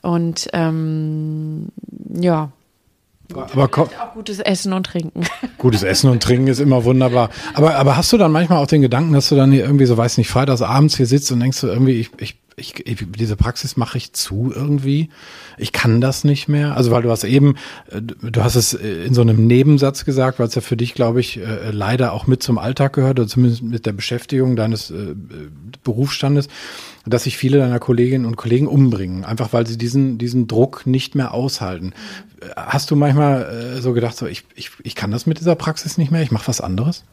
[0.02, 1.68] Und ähm,
[2.14, 2.52] ja.
[3.34, 5.24] Aber auch gutes Essen und Trinken.
[5.60, 7.30] Gutes Essen und Trinken ist immer wunderbar.
[7.54, 9.98] Aber, aber hast du dann manchmal auch den Gedanken, dass du dann hier irgendwie so,
[9.98, 13.78] weiß nicht, freitags abends hier sitzt und denkst du irgendwie, ich, ich, ich, diese Praxis
[13.78, 15.10] mache ich zu irgendwie.
[15.58, 16.76] Ich kann das nicht mehr.
[16.76, 17.56] Also weil du hast eben,
[17.90, 20.94] äh, du hast es äh, in so einem Nebensatz gesagt, weil es ja für dich,
[20.94, 24.94] glaube ich, äh, leider auch mit zum Alltag gehört oder zumindest mit der Beschäftigung deines
[25.84, 26.48] Berufsstandes
[27.06, 31.16] dass sich viele deiner Kolleginnen und Kollegen umbringen, einfach weil sie diesen, diesen Druck nicht
[31.16, 31.94] mehr aushalten.
[32.56, 36.12] Hast du manchmal so gedacht, so ich, ich, ich kann das mit dieser Praxis nicht
[36.12, 37.06] mehr, ich mache was anderes?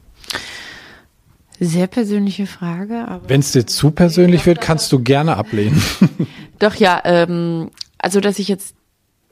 [1.60, 3.20] Sehr persönliche Frage.
[3.26, 5.80] Wenn es dir zu persönlich wird, kannst du gerne ablehnen.
[6.58, 8.74] Doch ja, ähm, also dass ich jetzt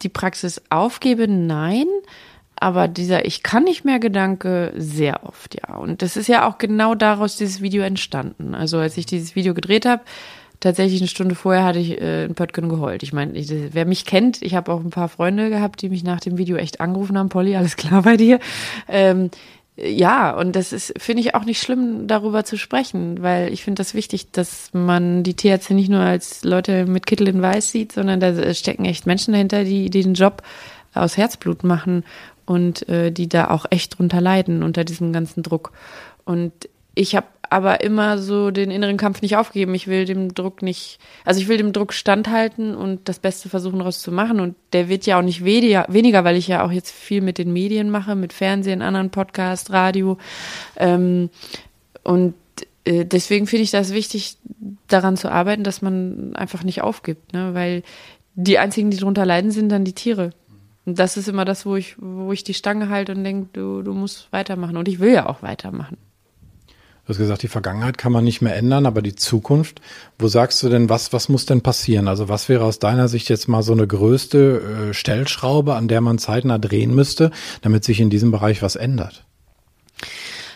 [0.02, 1.86] die Praxis aufgebe, nein.
[2.56, 5.76] Aber dieser Ich kann nicht mehr Gedanke sehr oft, ja.
[5.76, 8.54] Und das ist ja auch genau daraus dieses Video entstanden.
[8.54, 10.02] Also als ich dieses Video gedreht habe,
[10.60, 13.02] tatsächlich eine Stunde vorher hatte ich äh, in Pöttgen geheult.
[13.02, 16.20] Ich meine, wer mich kennt, ich habe auch ein paar Freunde gehabt, die mich nach
[16.20, 18.38] dem Video echt angerufen haben, Polly, alles klar bei dir.
[18.88, 19.30] Ähm,
[19.76, 23.80] ja, und das ist, finde ich auch nicht schlimm, darüber zu sprechen, weil ich finde
[23.80, 27.90] das wichtig, dass man die Tierärzte nicht nur als Leute mit Kittel in Weiß sieht,
[27.92, 30.42] sondern da stecken echt Menschen dahinter, die, die den Job
[30.94, 32.04] aus Herzblut machen
[32.46, 35.72] und äh, die da auch echt drunter leiden unter diesem ganzen Druck.
[36.24, 36.52] Und
[36.94, 39.74] ich habe aber immer so den inneren Kampf nicht aufgeben.
[39.74, 43.78] Ich will dem Druck nicht, also ich will dem Druck standhalten und das Beste versuchen
[43.78, 44.40] daraus zu machen.
[44.40, 47.52] Und der wird ja auch nicht weniger, weil ich ja auch jetzt viel mit den
[47.52, 50.18] Medien mache, mit Fernsehen, anderen Podcast, Radio.
[50.76, 51.30] Ähm,
[52.02, 52.34] und
[52.84, 54.36] äh, deswegen finde ich das wichtig,
[54.88, 57.54] daran zu arbeiten, dass man einfach nicht aufgibt, ne?
[57.54, 57.82] weil
[58.34, 60.30] die einzigen, die darunter leiden, sind dann die Tiere.
[60.84, 63.82] Und das ist immer das, wo ich, wo ich die Stange halte und denke, du,
[63.82, 64.76] du musst weitermachen.
[64.76, 65.96] Und ich will ja auch weitermachen.
[67.04, 69.82] Du hast gesagt, die Vergangenheit kann man nicht mehr ändern, aber die Zukunft,
[70.18, 72.08] wo sagst du denn, was, was muss denn passieren?
[72.08, 76.00] Also was wäre aus deiner Sicht jetzt mal so eine größte äh, Stellschraube, an der
[76.00, 79.26] man zeitnah drehen müsste, damit sich in diesem Bereich was ändert?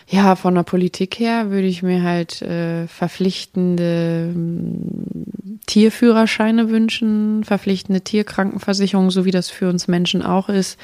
[0.07, 8.01] Ja, von der Politik her würde ich mir halt äh, verpflichtende äh, Tierführerscheine wünschen, verpflichtende
[8.01, 10.79] Tierkrankenversicherung, so wie das für uns Menschen auch ist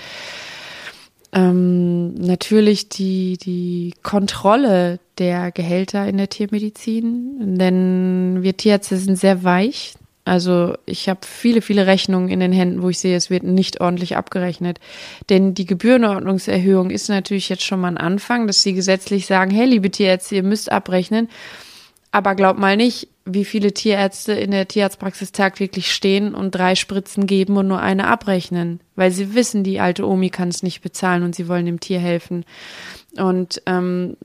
[1.36, 9.43] ähm, natürlich die, die Kontrolle der Gehälter in der Tiermedizin, denn wir Tierärzte sind sehr
[9.43, 9.93] weich.
[10.25, 13.80] Also ich habe viele, viele Rechnungen in den Händen, wo ich sehe, es wird nicht
[13.80, 14.80] ordentlich abgerechnet.
[15.30, 19.67] Denn die Gebührenordnungserhöhung ist natürlich jetzt schon mal ein Anfang, dass sie gesetzlich sagen, hey,
[19.67, 21.30] liebe Tierärzte, ihr müsst abrechnen.
[22.12, 27.28] Aber glaub mal nicht, wie viele Tierärzte in der Tierarztpraxis tagtäglich stehen und drei Spritzen
[27.28, 31.23] geben und nur eine abrechnen, weil sie wissen, die alte Omi kann es nicht bezahlen
[31.23, 32.45] und sie wollen dem Tier helfen.
[33.17, 34.15] Und ähm,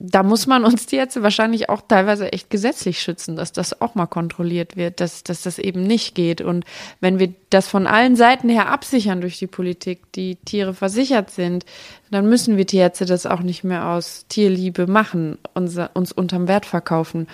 [0.00, 3.96] da muss man uns die jetzt wahrscheinlich auch teilweise echt gesetzlich schützen, dass das auch
[3.96, 6.40] mal kontrolliert wird, dass, dass das eben nicht geht.
[6.40, 6.64] Und
[7.00, 11.64] wenn wir das von allen Seiten her absichern durch die Politik, die Tiere versichert sind,
[12.12, 16.66] dann müssen wir Tierärzte das auch nicht mehr aus Tierliebe machen, unser, uns unterm Wert
[16.66, 17.26] verkaufen.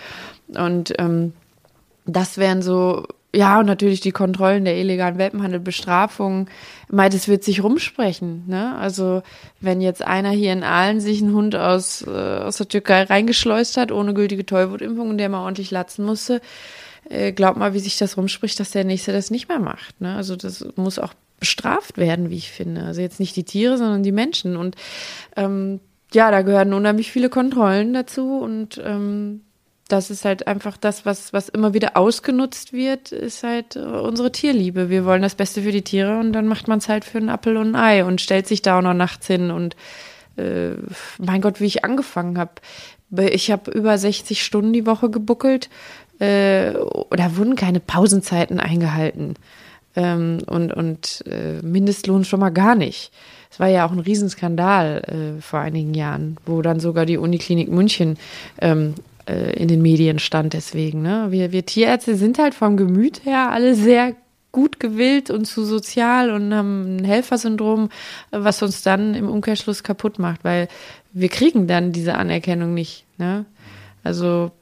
[0.48, 1.35] Und ähm,
[2.07, 6.49] das wären so ja, und natürlich die Kontrollen der illegalen Welpenhandel, Bestrafungen.
[6.88, 8.44] Mei, das wird sich rumsprechen.
[8.47, 8.77] Ne?
[8.77, 9.23] Also
[9.61, 13.77] wenn jetzt einer hier in Aalen sich einen Hund aus, äh, aus der Türkei reingeschleust
[13.77, 16.40] hat, ohne gültige Tollwutimpfung und der mal ordentlich latzen musste,
[17.09, 20.01] äh, glaub mal, wie sich das rumspricht, dass der Nächste das nicht mehr macht.
[20.01, 20.14] Ne?
[20.14, 22.85] Also das muss auch bestraft werden, wie ich finde.
[22.85, 24.57] Also jetzt nicht die Tiere, sondern die Menschen.
[24.57, 24.77] Und
[25.37, 25.81] ähm,
[26.12, 29.42] ja, da gehören unheimlich viele Kontrollen dazu und ähm,
[29.88, 34.33] das ist halt einfach das, was, was immer wieder ausgenutzt wird, ist halt äh, unsere
[34.33, 34.88] Tierliebe.
[34.88, 37.29] Wir wollen das Beste für die Tiere und dann macht man es halt für einen
[37.29, 39.77] Apfel und ein Ei und stellt sich da auch noch nachts hin und
[40.37, 40.70] äh,
[41.18, 42.53] mein Gott, wie ich angefangen habe.
[43.31, 45.68] Ich habe über 60 Stunden die Woche gebuckelt.
[46.18, 49.35] Äh, da wurden keine Pausenzeiten eingehalten.
[49.97, 53.12] Ähm, und und äh, Mindestlohn schon mal gar nicht.
[53.51, 57.70] Es war ja auch ein Riesenskandal äh, vor einigen Jahren, wo dann sogar die Uniklinik
[57.70, 58.18] München
[58.61, 58.94] ähm,
[59.28, 61.02] äh, in den Medien stand deswegen.
[61.02, 61.26] Ne?
[61.30, 64.14] Wir, wir Tierärzte sind halt vom Gemüt her alle sehr
[64.52, 67.88] gut gewillt und zu sozial und haben ein Helfersyndrom,
[68.30, 70.68] was uns dann im Umkehrschluss kaputt macht, weil
[71.12, 73.04] wir kriegen dann diese Anerkennung nicht.
[73.18, 73.46] Ne?
[74.04, 74.52] Also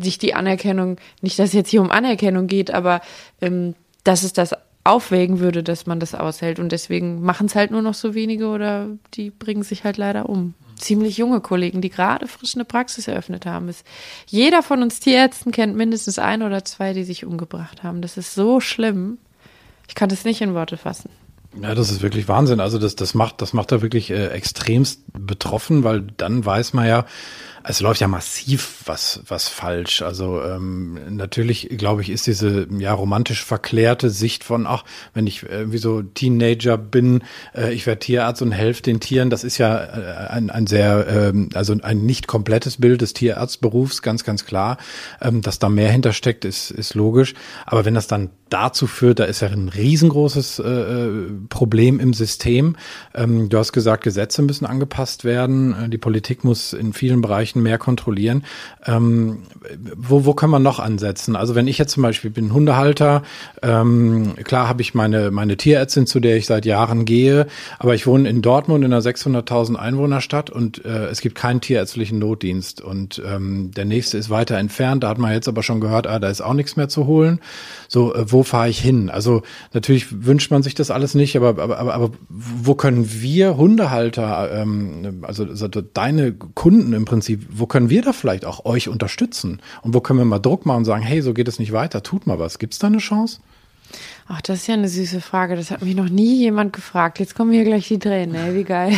[0.00, 3.02] sich die Anerkennung, nicht, dass es jetzt hier um Anerkennung geht, aber
[3.42, 3.74] ähm,
[4.04, 6.58] dass es das aufwägen würde, dass man das aushält.
[6.58, 10.28] Und deswegen machen es halt nur noch so wenige oder die bringen sich halt leider
[10.28, 13.68] um ziemlich junge Kollegen, die gerade frisch eine Praxis eröffnet haben.
[13.68, 13.84] Ist,
[14.26, 18.00] jeder von uns Tierärzten kennt mindestens ein oder zwei, die sich umgebracht haben.
[18.00, 19.18] Das ist so schlimm.
[19.88, 21.10] Ich kann das nicht in Worte fassen.
[21.60, 22.60] Ja, das ist wirklich Wahnsinn.
[22.60, 26.86] Also das, das macht, das macht da wirklich äh, extremst betroffen, weil dann weiß man
[26.86, 27.06] ja,
[27.62, 30.02] es läuft ja massiv was, was falsch.
[30.02, 35.42] Also ähm, natürlich, glaube ich, ist diese ja romantisch verklärte Sicht von, ach, wenn ich
[35.44, 37.22] äh, wie so Teenager bin,
[37.54, 41.06] äh, ich werde Tierarzt und helfe den Tieren, das ist ja äh, ein, ein sehr,
[41.08, 44.78] ähm, also ein nicht komplettes Bild des Tierarztberufs, ganz, ganz klar.
[45.20, 47.34] Ähm, dass da mehr hintersteckt, ist, ist logisch.
[47.66, 52.12] Aber wenn das dann dazu führt, da ist ja ein riesengroßes äh, äh Problem im
[52.12, 52.76] System.
[53.14, 55.74] Ähm, du hast gesagt, Gesetze müssen angepasst werden.
[55.74, 58.44] Äh, die Politik muss in vielen Bereichen mehr kontrollieren.
[58.86, 59.42] Ähm,
[59.96, 61.36] wo, wo kann man noch ansetzen?
[61.36, 63.22] Also wenn ich jetzt zum Beispiel bin Hundehalter,
[63.62, 67.46] ähm, klar habe ich meine, meine Tierärztin, zu der ich seit Jahren gehe,
[67.78, 72.18] aber ich wohne in Dortmund in einer 600.000 Einwohnerstadt und äh, es gibt keinen tierärztlichen
[72.18, 75.04] Notdienst und ähm, der nächste ist weiter entfernt.
[75.04, 77.40] Da hat man jetzt aber schon gehört, ah, da ist auch nichts mehr zu holen.
[77.88, 79.10] So, äh, wo fahre ich hin?
[79.10, 83.56] Also natürlich wünscht man sich das alles nicht, aber, aber, aber, aber wo können wir
[83.56, 88.88] Hundehalter, ähm, also, also deine Kunden im Prinzip, wo können wir da vielleicht auch euch
[88.88, 89.59] unterstützen?
[89.82, 92.02] Und wo können wir mal Druck machen und sagen, hey, so geht es nicht weiter,
[92.02, 92.58] tut mal was.
[92.58, 93.40] Gibt es da eine Chance?
[94.28, 95.56] Ach, das ist ja eine süße Frage.
[95.56, 97.18] Das hat mich noch nie jemand gefragt.
[97.18, 98.92] Jetzt kommen hier gleich die Tränen, ey, wie geil.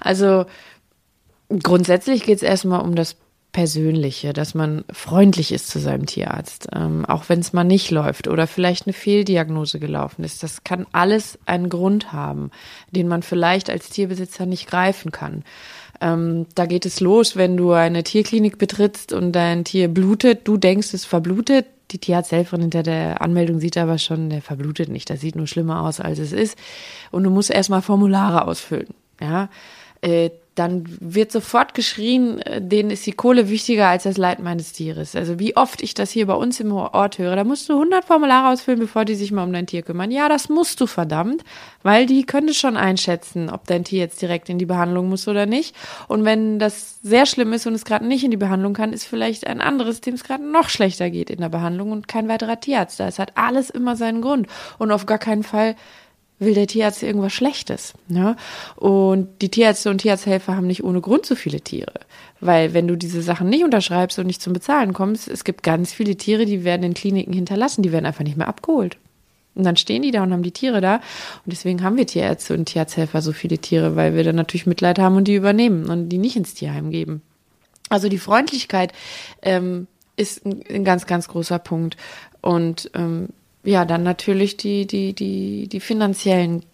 [0.00, 0.46] Also
[1.50, 3.16] grundsätzlich geht es erstmal um das
[3.52, 8.28] Persönliche, dass man freundlich ist zu seinem Tierarzt, ähm, auch wenn es mal nicht läuft
[8.28, 10.42] oder vielleicht eine Fehldiagnose gelaufen ist.
[10.44, 12.52] Das kann alles einen Grund haben,
[12.92, 15.42] den man vielleicht als Tierbesitzer nicht greifen kann.
[16.00, 20.56] Ähm, da geht es los, wenn du eine Tierklinik betrittst und dein Tier blutet, du
[20.56, 21.66] denkst, es verblutet.
[21.90, 25.82] Die Tierarzthelferin hinter der Anmeldung sieht aber schon, der verblutet nicht, das sieht nur schlimmer
[25.82, 26.56] aus, als es ist.
[27.10, 28.94] Und du musst erstmal Formulare ausfüllen.
[29.20, 29.48] Ja,
[30.00, 34.72] äh, dann wird sofort geschrien, äh, denen ist die Kohle wichtiger als das Leid meines
[34.72, 35.16] Tieres.
[35.16, 38.04] Also wie oft ich das hier bei uns im Ort höre, da musst du 100
[38.04, 40.10] Formulare ausfüllen, bevor die sich mal um dein Tier kümmern.
[40.10, 41.44] Ja, das musst du verdammt,
[41.82, 45.46] weil die können schon einschätzen, ob dein Tier jetzt direkt in die Behandlung muss oder
[45.46, 45.74] nicht.
[46.08, 49.04] Und wenn das sehr schlimm ist und es gerade nicht in die Behandlung kann, ist
[49.04, 52.60] vielleicht ein anderes, dem es gerade noch schlechter geht in der Behandlung und kein weiterer
[52.60, 53.08] Tierarzt da.
[53.08, 54.46] Es hat alles immer seinen Grund
[54.78, 55.74] und auf gar keinen Fall
[56.40, 57.92] will der Tierarzt irgendwas Schlechtes.
[58.08, 58.34] Ne?
[58.76, 61.92] Und die Tierärzte und Tierarzthelfer haben nicht ohne Grund so viele Tiere.
[62.40, 65.92] Weil wenn du diese Sachen nicht unterschreibst und nicht zum Bezahlen kommst, es gibt ganz
[65.92, 68.96] viele Tiere, die werden in Kliniken hinterlassen, die werden einfach nicht mehr abgeholt.
[69.54, 70.96] Und dann stehen die da und haben die Tiere da.
[70.96, 74.98] Und deswegen haben wir Tierärzte und Tierarzthelfer so viele Tiere, weil wir dann natürlich Mitleid
[74.98, 77.20] haben und die übernehmen und die nicht ins Tierheim geben.
[77.90, 78.92] Also die Freundlichkeit
[79.42, 81.96] ähm, ist ein, ein ganz, ganz großer Punkt.
[82.40, 83.28] Und ähm,
[83.62, 86.64] ja, dann natürlich die, die, die, die finanziellen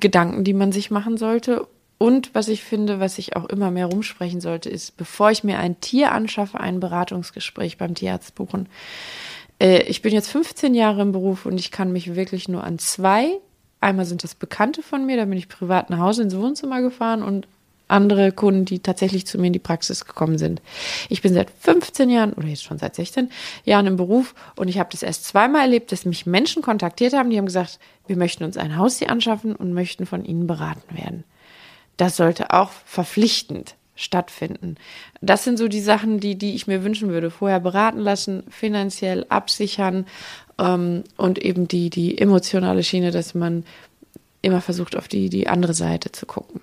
[0.00, 1.66] Gedanken, die man sich machen sollte.
[1.98, 5.58] Und was ich finde, was ich auch immer mehr rumsprechen sollte, ist, bevor ich mir
[5.58, 8.68] ein Tier anschaffe, ein Beratungsgespräch beim Tierarzt buchen.
[9.60, 12.78] Äh, ich bin jetzt 15 Jahre im Beruf und ich kann mich wirklich nur an
[12.78, 13.38] zwei,
[13.80, 17.22] einmal sind das Bekannte von mir, da bin ich privat nach Hause ins Wohnzimmer gefahren
[17.22, 17.46] und
[17.92, 20.60] andere Kunden, die tatsächlich zu mir in die Praxis gekommen sind.
[21.08, 23.30] Ich bin seit 15 Jahren oder jetzt schon seit 16
[23.64, 27.30] Jahren im Beruf und ich habe das erst zweimal erlebt, dass mich Menschen kontaktiert haben,
[27.30, 31.24] die haben gesagt, wir möchten uns ein Haustier anschaffen und möchten von ihnen beraten werden.
[31.96, 34.76] Das sollte auch verpflichtend stattfinden.
[35.20, 37.30] Das sind so die Sachen, die, die ich mir wünschen würde.
[37.30, 40.06] Vorher beraten lassen, finanziell absichern
[40.58, 43.64] ähm, und eben die, die emotionale Schiene, dass man
[44.40, 46.60] immer versucht, auf die, die andere Seite zu gucken.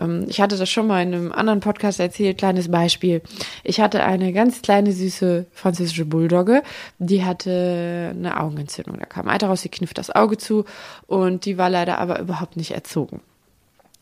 [0.00, 3.22] Ähm, ich hatte das schon mal in einem anderen Podcast erzählt, kleines Beispiel.
[3.64, 6.62] Ich hatte eine ganz kleine, süße französische Bulldogge,
[6.98, 8.98] die hatte eine Augenentzündung.
[8.98, 10.64] Da kam Eiter raus, sie knifft das Auge zu
[11.06, 13.20] und die war leider aber überhaupt nicht erzogen.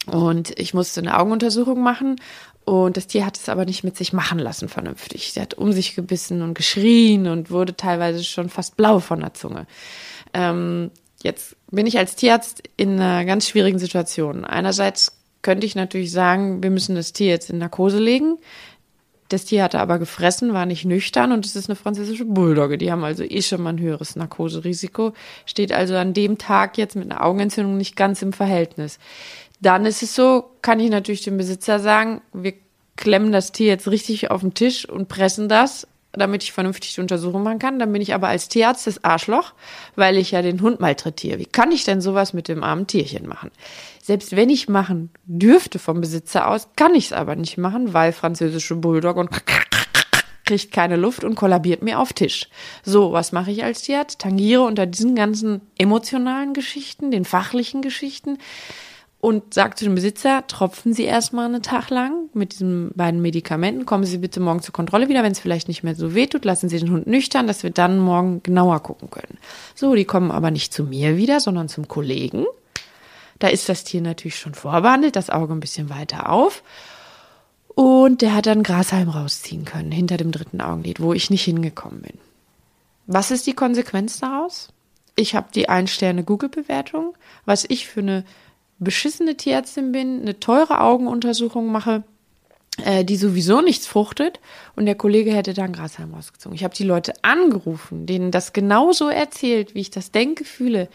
[0.07, 2.17] Und ich musste eine Augenuntersuchung machen
[2.65, 5.33] und das Tier hat es aber nicht mit sich machen lassen vernünftig.
[5.33, 9.35] Sie hat um sich gebissen und geschrien und wurde teilweise schon fast blau von der
[9.35, 9.67] Zunge.
[10.33, 10.91] Ähm,
[11.23, 14.45] jetzt bin ich als Tierarzt in einer ganz schwierigen Situation.
[14.45, 18.39] Einerseits könnte ich natürlich sagen, wir müssen das Tier jetzt in Narkose legen.
[19.29, 22.79] Das Tier hatte aber gefressen, war nicht nüchtern und es ist eine französische Bulldogge.
[22.79, 25.13] Die haben also eh schon mal ein höheres Narkoserisiko.
[25.47, 28.99] Steht also an dem Tag jetzt mit einer Augenentzündung nicht ganz im Verhältnis.
[29.61, 32.55] Dann ist es so, kann ich natürlich dem Besitzer sagen, wir
[32.97, 37.01] klemmen das Tier jetzt richtig auf den Tisch und pressen das, damit ich vernünftig die
[37.01, 37.79] Untersuchung machen kann.
[37.79, 39.53] Dann bin ich aber als Tierarzt das Arschloch,
[39.97, 41.39] weil ich ja den Hund malträtiere.
[41.39, 43.51] Wie kann ich denn sowas mit dem armen Tierchen machen?
[44.03, 48.13] Selbst wenn ich machen dürfte vom Besitzer aus, kann ich es aber nicht machen, weil
[48.13, 49.31] französische Bulldog und
[50.45, 52.49] kriegt keine Luft und kollabiert mir auf Tisch.
[52.83, 54.21] So, was mache ich als Tierarzt?
[54.21, 58.39] Tangiere unter diesen ganzen emotionalen Geschichten, den fachlichen Geschichten,
[59.21, 63.85] und sagt zu dem Besitzer, tropfen Sie erstmal einen Tag lang mit diesen beiden Medikamenten,
[63.85, 66.45] kommen Sie bitte morgen zur Kontrolle wieder, wenn es vielleicht nicht mehr so weh tut,
[66.45, 69.39] lassen Sie den Hund nüchtern, dass wir dann morgen genauer gucken können.
[69.75, 72.47] So, die kommen aber nicht zu mir wieder, sondern zum Kollegen.
[73.39, 76.63] Da ist das Tier natürlich schon vorbehandelt, das Auge ein bisschen weiter auf.
[77.75, 82.03] Und der hat dann Grashalm rausziehen können, hinter dem dritten Augenlid, wo ich nicht hingekommen
[82.03, 82.19] bin.
[83.07, 84.69] Was ist die Konsequenz daraus?
[85.15, 88.25] Ich habe die Ein-Sterne-Google-Bewertung, was ich für eine
[88.81, 92.03] beschissene Tierärztin bin, eine teure Augenuntersuchung mache,
[92.85, 94.41] äh, die sowieso nichts fruchtet
[94.75, 96.57] und der Kollege hätte dann Grashalm rausgezogen.
[96.57, 100.89] Ich habe die Leute angerufen, denen das genauso erzählt, wie ich das denke, fühle.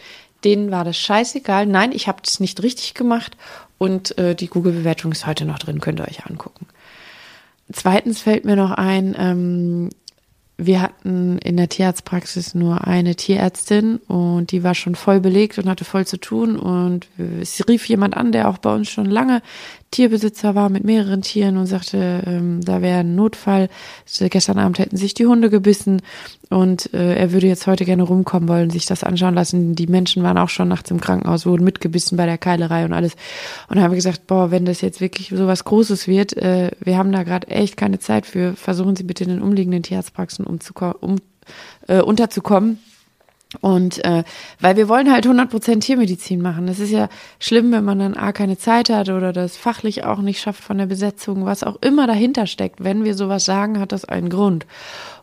[0.43, 1.65] Denen war das scheißegal.
[1.65, 3.38] Nein, ich habe das nicht richtig gemacht
[3.78, 6.67] und äh, die Google-Bewertung ist heute noch drin, könnt ihr euch angucken.
[7.71, 9.89] Zweitens fällt mir noch ein, ähm,
[10.58, 15.68] wir hatten in der Tierarztpraxis nur eine Tierärztin und die war schon voll belegt und
[15.68, 16.58] hatte voll zu tun.
[16.58, 17.08] Und
[17.41, 19.41] es rief jemand an, der auch bei uns schon lange
[19.91, 23.69] Tierbesitzer war mit mehreren Tieren und sagte, ähm, da wäre ein Notfall.
[24.19, 26.02] Gestern Abend hätten sich die Hunde gebissen
[26.50, 29.76] und äh, er würde jetzt heute gerne rumkommen wollen, sich das anschauen lassen.
[29.76, 33.15] Die Menschen waren auch schon nachts im Krankenhaus, wurden mitgebissen bei der Keilerei und alles.
[33.69, 37.12] Und haben gesagt, boah, wenn das jetzt wirklich so was Großes wird, äh, wir haben
[37.12, 41.17] da gerade echt keine Zeit für, versuchen Sie bitte in den umliegenden Tierarztpraxen um,
[41.88, 42.80] äh, unterzukommen
[43.62, 44.24] und äh,
[44.60, 46.68] weil wir wollen halt 100% Tiermedizin machen.
[46.68, 50.20] Das ist ja schlimm, wenn man dann A keine Zeit hat oder das fachlich auch
[50.20, 52.84] nicht schafft von der Besetzung, was auch immer dahinter steckt.
[52.84, 54.65] Wenn wir sowas sagen, hat das einen Grund.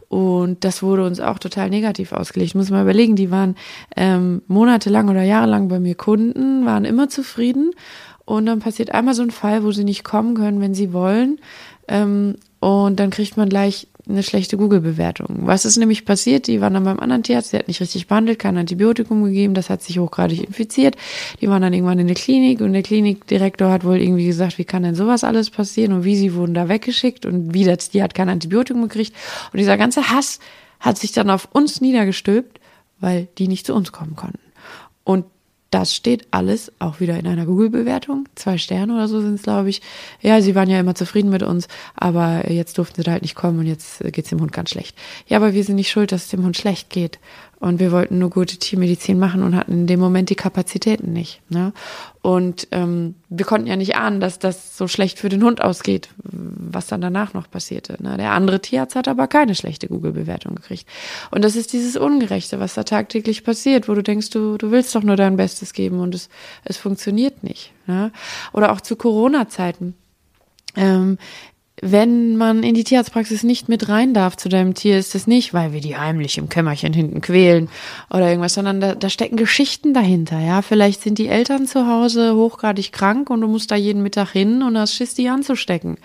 [0.09, 2.51] Und das wurde uns auch total negativ ausgelegt.
[2.51, 3.57] Ich muss mal überlegen, die waren
[3.97, 7.71] ähm, monatelang oder jahrelang bei mir Kunden, waren immer zufrieden.
[8.27, 11.39] Und dann passiert einmal so ein Fall, wo sie nicht kommen können, wenn sie wollen.
[11.89, 15.47] Ähm, und dann kriegt man gleich eine schlechte Google-Bewertung.
[15.47, 16.47] Was ist nämlich passiert?
[16.47, 19.71] Die waren dann beim anderen Tierarzt, der hat nicht richtig behandelt, kein Antibiotikum gegeben, das
[19.71, 20.97] hat sich hochgradig infiziert.
[21.41, 24.65] Die waren dann irgendwann in der Klinik und der Klinikdirektor hat wohl irgendwie gesagt, wie
[24.65, 28.03] kann denn sowas alles passieren und wie sie wurden da weggeschickt und wie das Tier
[28.03, 29.15] hat kein Antibiotikum gekriegt.
[29.53, 30.41] Und dieser ganze Hass
[30.81, 32.61] hat sich dann auf uns niedergestülpt,
[32.99, 34.41] weil die nicht zu uns kommen konnten.
[35.05, 35.27] Und
[35.73, 38.29] das steht alles auch wieder in einer Google-Bewertung.
[38.35, 39.81] Zwei Sterne oder so sind es, glaube ich.
[40.21, 43.35] Ja, sie waren ja immer zufrieden mit uns, aber jetzt durften sie da halt nicht
[43.35, 44.95] kommen und jetzt geht's dem Hund ganz schlecht.
[45.27, 47.19] Ja, aber wir sind nicht schuld, dass es dem Hund schlecht geht.
[47.63, 51.41] Und wir wollten nur gute Tiermedizin machen und hatten in dem Moment die Kapazitäten nicht.
[51.49, 51.73] Ne?
[52.21, 56.09] Und ähm, wir konnten ja nicht ahnen, dass das so schlecht für den Hund ausgeht,
[56.25, 58.03] was dann danach noch passierte.
[58.03, 58.17] Ne?
[58.17, 60.89] Der andere Tierarzt hat aber keine schlechte Google-Bewertung gekriegt.
[61.31, 64.93] Und das ist dieses Ungerechte, was da tagtäglich passiert, wo du denkst, du, du willst
[64.97, 66.31] doch nur dein Bestes geben und es,
[66.65, 67.71] es funktioniert nicht.
[67.87, 68.11] Ne?
[68.53, 69.95] Oder auch zu Corona-Zeiten.
[70.75, 71.17] Ähm,
[71.85, 75.53] wenn man in die Tierarztpraxis nicht mit rein darf zu deinem Tier, ist es nicht,
[75.53, 77.69] weil wir die heimlich im Kämmerchen hinten quälen
[78.09, 80.39] oder irgendwas, sondern da, da stecken Geschichten dahinter.
[80.39, 84.31] Ja, vielleicht sind die Eltern zu Hause hochgradig krank und du musst da jeden Mittag
[84.31, 85.99] hin und hast Schiss, die anzustecken.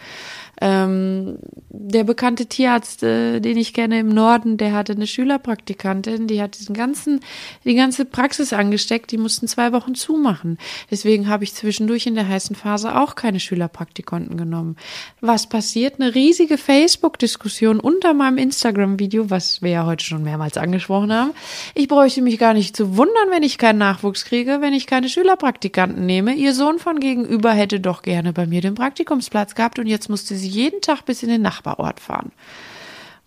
[0.59, 1.37] Ähm,
[1.69, 6.57] der bekannte Tierarzt, äh, den ich kenne im Norden, der hatte eine Schülerpraktikantin, die hat
[6.57, 7.19] diesen ganzen,
[7.63, 10.57] die ganze Praxis angesteckt, die mussten zwei Wochen zumachen.
[10.89, 14.77] Deswegen habe ich zwischendurch in der heißen Phase auch keine Schülerpraktikanten genommen.
[15.21, 15.99] Was passiert?
[15.99, 21.31] Eine riesige Facebook-Diskussion unter meinem Instagram-Video, was wir ja heute schon mehrmals angesprochen haben.
[21.75, 25.09] Ich bräuchte mich gar nicht zu wundern, wenn ich keinen Nachwuchs kriege, wenn ich keine
[25.09, 26.33] Schülerpraktikanten nehme.
[26.33, 30.35] Ihr Sohn von gegenüber hätte doch gerne bei mir den Praktikumsplatz gehabt und jetzt musste
[30.35, 32.31] sie jeden Tag bis in den Nachbarort fahren.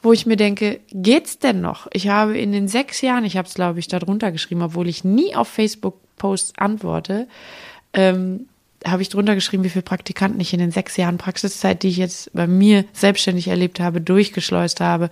[0.03, 1.87] Wo ich mir denke, geht's denn noch?
[1.93, 4.89] Ich habe in den sechs Jahren, ich habe es glaube ich da drunter geschrieben, obwohl
[4.89, 7.29] ich nie auf Facebook-Posts antworte,
[7.93, 8.47] ähm,
[8.87, 11.99] habe ich drunter geschrieben, wie viele Praktikanten ich in den sechs Jahren Praxiszeit, die ich
[11.99, 15.11] jetzt bei mir selbstständig erlebt habe, durchgeschleust habe.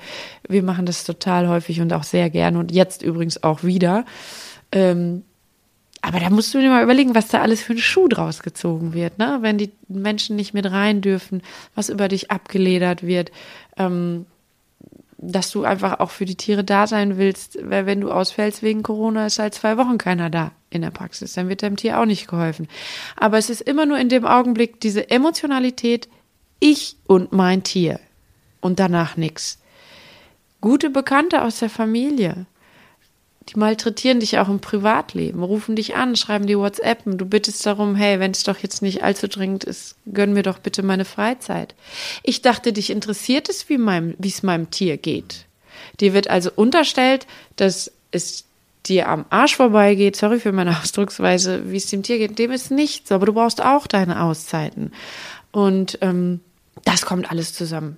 [0.49, 4.07] Wir machen das total häufig und auch sehr gerne und jetzt übrigens auch wieder.
[4.73, 5.23] Ähm,
[6.09, 8.95] aber da musst du dir mal überlegen, was da alles für ein Schuh draus gezogen
[8.95, 9.39] wird, ne?
[9.43, 11.43] Wenn die Menschen nicht mit rein dürfen,
[11.75, 13.31] was über dich abgeledert wird,
[13.77, 14.25] ähm,
[15.19, 18.83] dass du einfach auch für die Tiere da sein willst, weil wenn du ausfällst wegen
[18.83, 22.07] Corona, ist halt zwei Wochen keiner da in der Praxis, dann wird deinem Tier auch
[22.07, 22.69] nicht geholfen.
[23.17, 26.09] Aber es ist immer nur in dem Augenblick diese Emotionalität,
[26.59, 28.01] ich und mein Tier
[28.63, 29.59] und danach nichts.
[30.63, 32.47] Gute Bekannte aus der Familie,
[33.49, 37.95] die malträtieren dich auch im Privatleben, rufen dich an, schreiben dir WhatsApp, du bittest darum,
[37.97, 41.75] hey, wenn es doch jetzt nicht allzu dringend ist, gönn mir doch bitte meine Freizeit.
[42.23, 45.47] Ich dachte, dich interessiert es, wie meinem, es meinem Tier geht.
[46.01, 47.27] Dir wird also unterstellt,
[47.57, 48.45] dass es
[48.87, 52.71] dir am Arsch vorbeigeht, sorry für meine Ausdrucksweise, wie es dem Tier geht, dem ist
[52.71, 54.93] nichts, aber du brauchst auch deine Auszeiten.
[55.53, 56.41] Und ähm,
[56.85, 57.97] das kommt alles zusammen.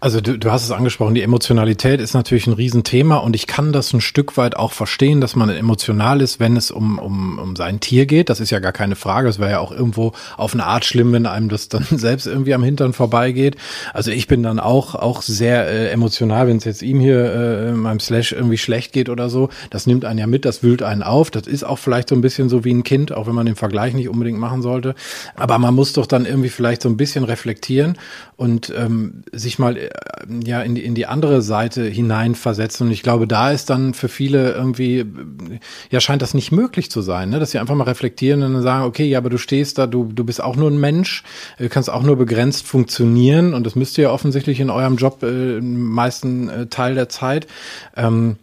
[0.00, 3.72] Also du, du hast es angesprochen, die Emotionalität ist natürlich ein Riesenthema und ich kann
[3.72, 7.56] das ein Stück weit auch verstehen, dass man emotional ist, wenn es um, um, um
[7.56, 8.28] sein Tier geht.
[8.28, 9.28] Das ist ja gar keine Frage.
[9.28, 12.54] Es wäre ja auch irgendwo auf eine Art schlimm, wenn einem das dann selbst irgendwie
[12.54, 13.56] am Hintern vorbeigeht.
[13.92, 17.72] Also ich bin dann auch, auch sehr äh, emotional, wenn es jetzt ihm hier äh,
[17.72, 19.48] meinem Slash irgendwie schlecht geht oder so.
[19.70, 21.32] Das nimmt einen ja mit, das wühlt einen auf.
[21.32, 23.56] Das ist auch vielleicht so ein bisschen so wie ein Kind, auch wenn man den
[23.56, 24.94] Vergleich nicht unbedingt machen sollte.
[25.34, 27.98] Aber man muss doch dann irgendwie vielleicht so ein bisschen reflektieren
[28.36, 29.87] und ähm, sich mal
[30.44, 32.86] ja in die, in die andere Seite hineinversetzen.
[32.86, 35.04] Und ich glaube, da ist dann für viele irgendwie,
[35.90, 37.38] ja, scheint das nicht möglich zu sein, ne?
[37.38, 40.04] dass sie einfach mal reflektieren und dann sagen, okay, ja, aber du stehst da, du,
[40.12, 41.22] du bist auch nur ein Mensch,
[41.58, 45.22] du kannst auch nur begrenzt funktionieren und das müsst ihr ja offensichtlich in eurem Job
[45.22, 47.46] äh, meisten äh, Teil der Zeit.
[47.96, 48.36] Ähm,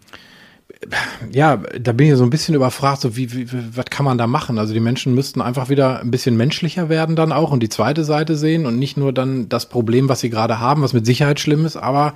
[1.32, 4.28] ja, da bin ich so ein bisschen überfragt, so wie, wie, was kann man da
[4.28, 4.59] machen?
[4.59, 8.03] Also die Menschen müssten einfach wieder ein bisschen menschlicher werden dann auch und die zweite
[8.03, 11.39] Seite sehen und nicht nur dann das Problem, was sie gerade haben, was mit Sicherheit
[11.39, 12.13] schlimm ist, aber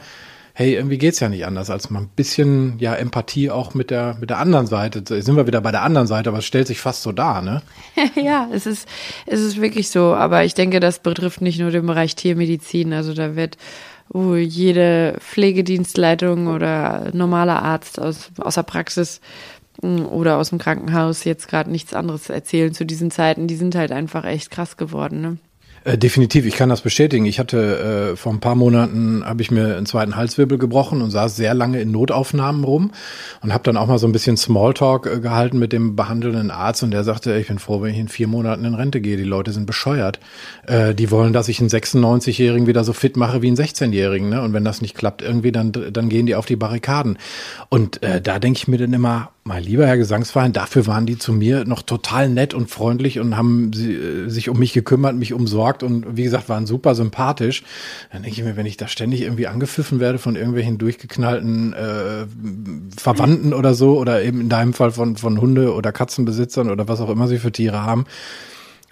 [0.54, 4.18] hey, irgendwie geht's ja nicht anders, als mal ein bisschen ja Empathie auch mit der
[4.20, 5.00] mit der anderen Seite.
[5.00, 7.42] Jetzt sind wir wieder bei der anderen Seite, aber es stellt sich fast so dar,
[7.42, 7.62] ne?
[8.16, 8.88] ja, es ist
[9.26, 13.14] es ist wirklich so, aber ich denke, das betrifft nicht nur den Bereich Tiermedizin, also
[13.14, 13.58] da wird
[14.10, 19.22] wo jede Pflegedienstleitung oder normaler Arzt aus, aus der Praxis
[19.82, 23.48] hm, oder aus dem Krankenhaus jetzt gerade nichts anderes erzählen zu diesen Zeiten.
[23.48, 25.22] Die sind halt einfach echt krass geworden.
[25.22, 25.38] Ne?
[25.84, 27.26] Äh, definitiv, ich kann das bestätigen.
[27.26, 31.12] Ich hatte äh, vor ein paar Monaten habe ich mir einen zweiten Halswirbel gebrochen und
[31.12, 32.92] saß sehr lange in Notaufnahmen rum
[33.42, 36.84] und habe dann auch mal so ein bisschen Smalltalk äh, gehalten mit dem behandelnden Arzt
[36.84, 39.18] und der sagte, ich bin froh, wenn ich in vier Monaten in Rente gehe.
[39.18, 40.20] Die Leute sind bescheuert.
[40.66, 44.30] Äh, die wollen, dass ich einen 96-Jährigen wieder so fit mache wie einen 16-Jährigen.
[44.30, 44.42] Ne?
[44.42, 47.18] Und wenn das nicht klappt irgendwie, dann dann gehen die auf die Barrikaden.
[47.70, 51.18] Und äh, da denke ich mir dann immer, mein lieber Herr Gesangsverein, dafür waren die
[51.18, 55.16] zu mir noch total nett und freundlich und haben sie, äh, sich um mich gekümmert,
[55.16, 57.64] mich umsorgt und wie gesagt, waren super sympathisch.
[58.12, 62.26] Dann denke ich mir, wenn ich da ständig irgendwie angepfiffen werde von irgendwelchen durchgeknallten äh,
[62.98, 67.02] Verwandten oder so oder eben in deinem Fall von, von Hunde- oder Katzenbesitzern oder was
[67.02, 68.06] auch immer sie für Tiere haben,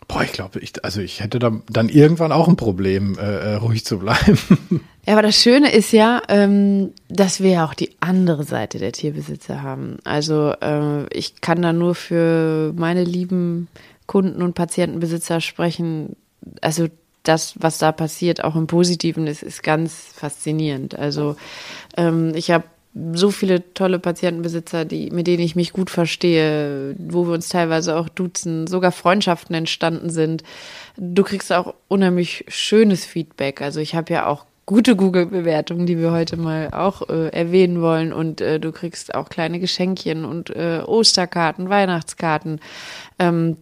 [0.07, 3.55] Boah, ich glaube, ich, also ich hätte da dann irgendwann auch ein Problem, äh, äh
[3.55, 4.37] ruhig zu bleiben.
[5.07, 8.91] Ja, aber das Schöne ist ja, ähm, dass wir ja auch die andere Seite der
[8.91, 9.99] Tierbesitzer haben.
[10.03, 13.69] Also äh, ich kann da nur für meine lieben
[14.05, 16.17] Kunden und Patientenbesitzer sprechen.
[16.59, 16.87] Also
[17.23, 20.99] das, was da passiert, auch im Positiven, ist, ist ganz faszinierend.
[20.99, 21.37] Also
[21.95, 22.65] ähm, ich habe
[23.13, 27.95] so viele tolle Patientenbesitzer, die, mit denen ich mich gut verstehe, wo wir uns teilweise
[27.95, 30.43] auch duzen, sogar Freundschaften entstanden sind.
[30.97, 33.61] Du kriegst auch unheimlich schönes Feedback.
[33.61, 38.13] Also ich habe ja auch gute Google-Bewertungen, die wir heute mal auch äh, erwähnen wollen.
[38.13, 42.59] Und äh, du kriegst auch kleine Geschenkchen und äh, Osterkarten, Weihnachtskarten.
[43.19, 43.57] Ähm,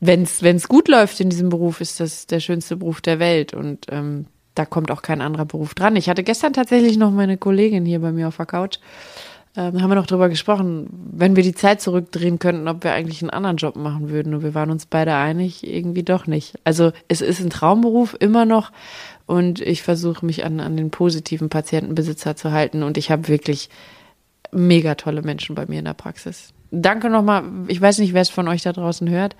[0.00, 3.54] Wenn es gut läuft in diesem Beruf, ist das der schönste Beruf der Welt.
[3.54, 5.96] Und ähm, da kommt auch kein anderer Beruf dran.
[5.96, 8.78] Ich hatte gestern tatsächlich noch meine Kollegin hier bei mir auf der Couch.
[9.56, 13.22] ähm, haben wir noch drüber gesprochen, wenn wir die Zeit zurückdrehen könnten, ob wir eigentlich
[13.22, 14.34] einen anderen Job machen würden.
[14.34, 16.58] Und wir waren uns beide einig, irgendwie doch nicht.
[16.64, 18.72] Also es ist ein Traumberuf immer noch
[19.26, 23.68] und ich versuche mich an, an den positiven Patientenbesitzer zu halten und ich habe wirklich
[24.52, 26.52] mega tolle Menschen bei mir in der Praxis.
[26.70, 29.36] Danke nochmal, ich weiß nicht, wer es von euch da draußen hört,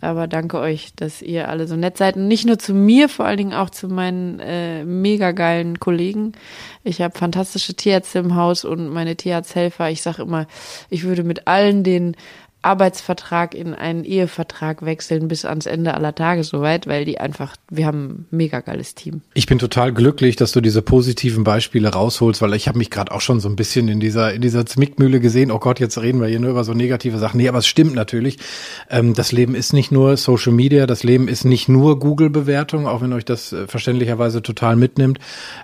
[0.00, 2.16] aber danke euch, dass ihr alle so nett seid.
[2.16, 6.32] Und nicht nur zu mir, vor allen Dingen auch zu meinen äh, mega geilen Kollegen.
[6.84, 9.90] Ich habe fantastische Tierärzte im Haus und meine Tierarzthelfer.
[9.90, 10.46] Ich sage immer,
[10.90, 12.14] ich würde mit allen den
[12.62, 17.86] Arbeitsvertrag in einen Ehevertrag wechseln bis ans Ende aller Tage soweit, weil die einfach, wir
[17.86, 19.20] haben ein mega geiles Team.
[19.34, 23.12] Ich bin total glücklich, dass du diese positiven Beispiele rausholst, weil ich habe mich gerade
[23.12, 25.52] auch schon so ein bisschen in dieser in dieser Zwickmühle gesehen.
[25.52, 27.38] Oh Gott, jetzt reden wir hier nur über so negative Sachen.
[27.38, 28.38] Nee, aber es stimmt natürlich.
[28.90, 33.00] Ähm, das Leben ist nicht nur Social Media, das Leben ist nicht nur Google-Bewertung, auch
[33.00, 35.20] wenn euch das äh, verständlicherweise total mitnimmt.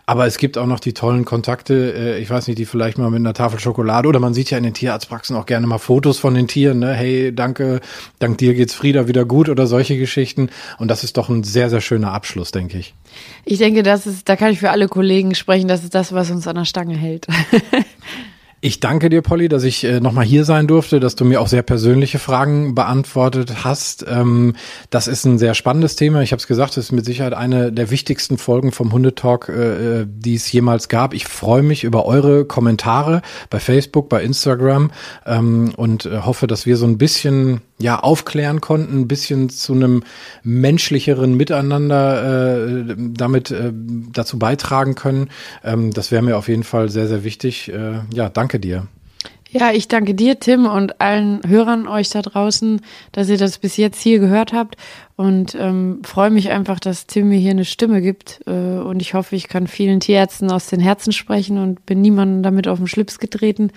[0.06, 1.94] Aber es gibt auch noch die tollen Kontakte.
[1.96, 4.58] Äh, ich weiß nicht, die vielleicht mal mit einer Tafel Schokolade oder man sieht ja
[4.58, 6.81] in den Tierarztpraxen auch gerne mal Fotos von den Tieren.
[6.82, 6.92] Ne?
[6.94, 7.80] hey, danke,
[8.18, 10.50] dank dir geht's Frieda wieder gut oder solche Geschichten.
[10.78, 12.94] Und das ist doch ein sehr, sehr schöner Abschluss, denke ich.
[13.44, 16.30] Ich denke, das ist, da kann ich für alle Kollegen sprechen, das ist das, was
[16.30, 17.26] uns an der Stange hält.
[18.64, 21.48] Ich danke dir, Polly, dass ich äh, nochmal hier sein durfte, dass du mir auch
[21.48, 24.06] sehr persönliche Fragen beantwortet hast.
[24.08, 24.54] Ähm,
[24.88, 26.22] das ist ein sehr spannendes Thema.
[26.22, 30.02] Ich habe es gesagt, es ist mit Sicherheit eine der wichtigsten Folgen vom Hundetalk, äh,
[30.02, 31.12] äh, die es jemals gab.
[31.12, 34.92] Ich freue mich über eure Kommentare bei Facebook, bei Instagram
[35.26, 39.72] ähm, und äh, hoffe, dass wir so ein bisschen ja aufklären konnten, ein bisschen zu
[39.72, 40.04] einem
[40.44, 43.72] menschlicheren Miteinander äh, damit äh,
[44.12, 45.30] dazu beitragen können.
[45.64, 47.72] Ähm, das wäre mir auf jeden Fall sehr, sehr wichtig.
[47.72, 48.88] Äh, ja, danke dir.
[49.54, 52.80] Ja, ich danke dir, Tim, und allen Hörern euch da draußen,
[53.12, 54.76] dass ihr das bis jetzt hier gehört habt.
[55.14, 58.40] Und ähm, freue mich einfach, dass Tim mir hier eine Stimme gibt.
[58.46, 62.42] Äh, und ich hoffe, ich kann vielen Tierärzten aus den Herzen sprechen und bin niemandem
[62.42, 63.72] damit auf den Schlips getreten.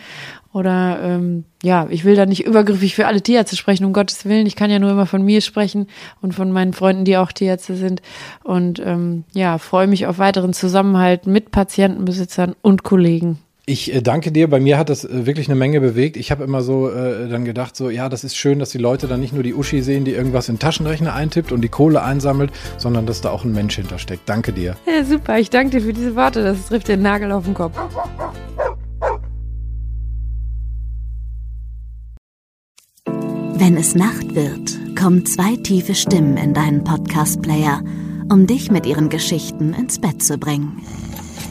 [0.53, 4.47] Oder ähm, ja, ich will da nicht übergriffig für alle Tierärzte sprechen, um Gottes Willen.
[4.47, 5.87] Ich kann ja nur immer von mir sprechen
[6.21, 8.01] und von meinen Freunden, die auch Tierärzte sind.
[8.45, 13.39] Und ähm, ja, freue mich auf weiteren Zusammenhalt mit Patientenbesitzern und Kollegen.
[13.67, 14.47] Ich äh, danke dir.
[14.47, 16.17] Bei mir hat das äh, wirklich eine Menge bewegt.
[16.17, 19.07] Ich habe immer so äh, dann gedacht, so ja, das ist schön, dass die Leute
[19.07, 22.03] dann nicht nur die Uschi sehen, die irgendwas in den Taschenrechner eintippt und die Kohle
[22.03, 24.29] einsammelt, sondern dass da auch ein Mensch hintersteckt.
[24.29, 24.75] Danke dir.
[24.85, 25.39] Ja, super.
[25.39, 26.43] Ich danke dir für diese Worte.
[26.43, 27.75] Das trifft den Nagel auf den Kopf.
[33.57, 37.81] Wenn es Nacht wird, kommen zwei tiefe Stimmen in deinen Podcast-Player,
[38.31, 40.83] um dich mit ihren Geschichten ins Bett zu bringen.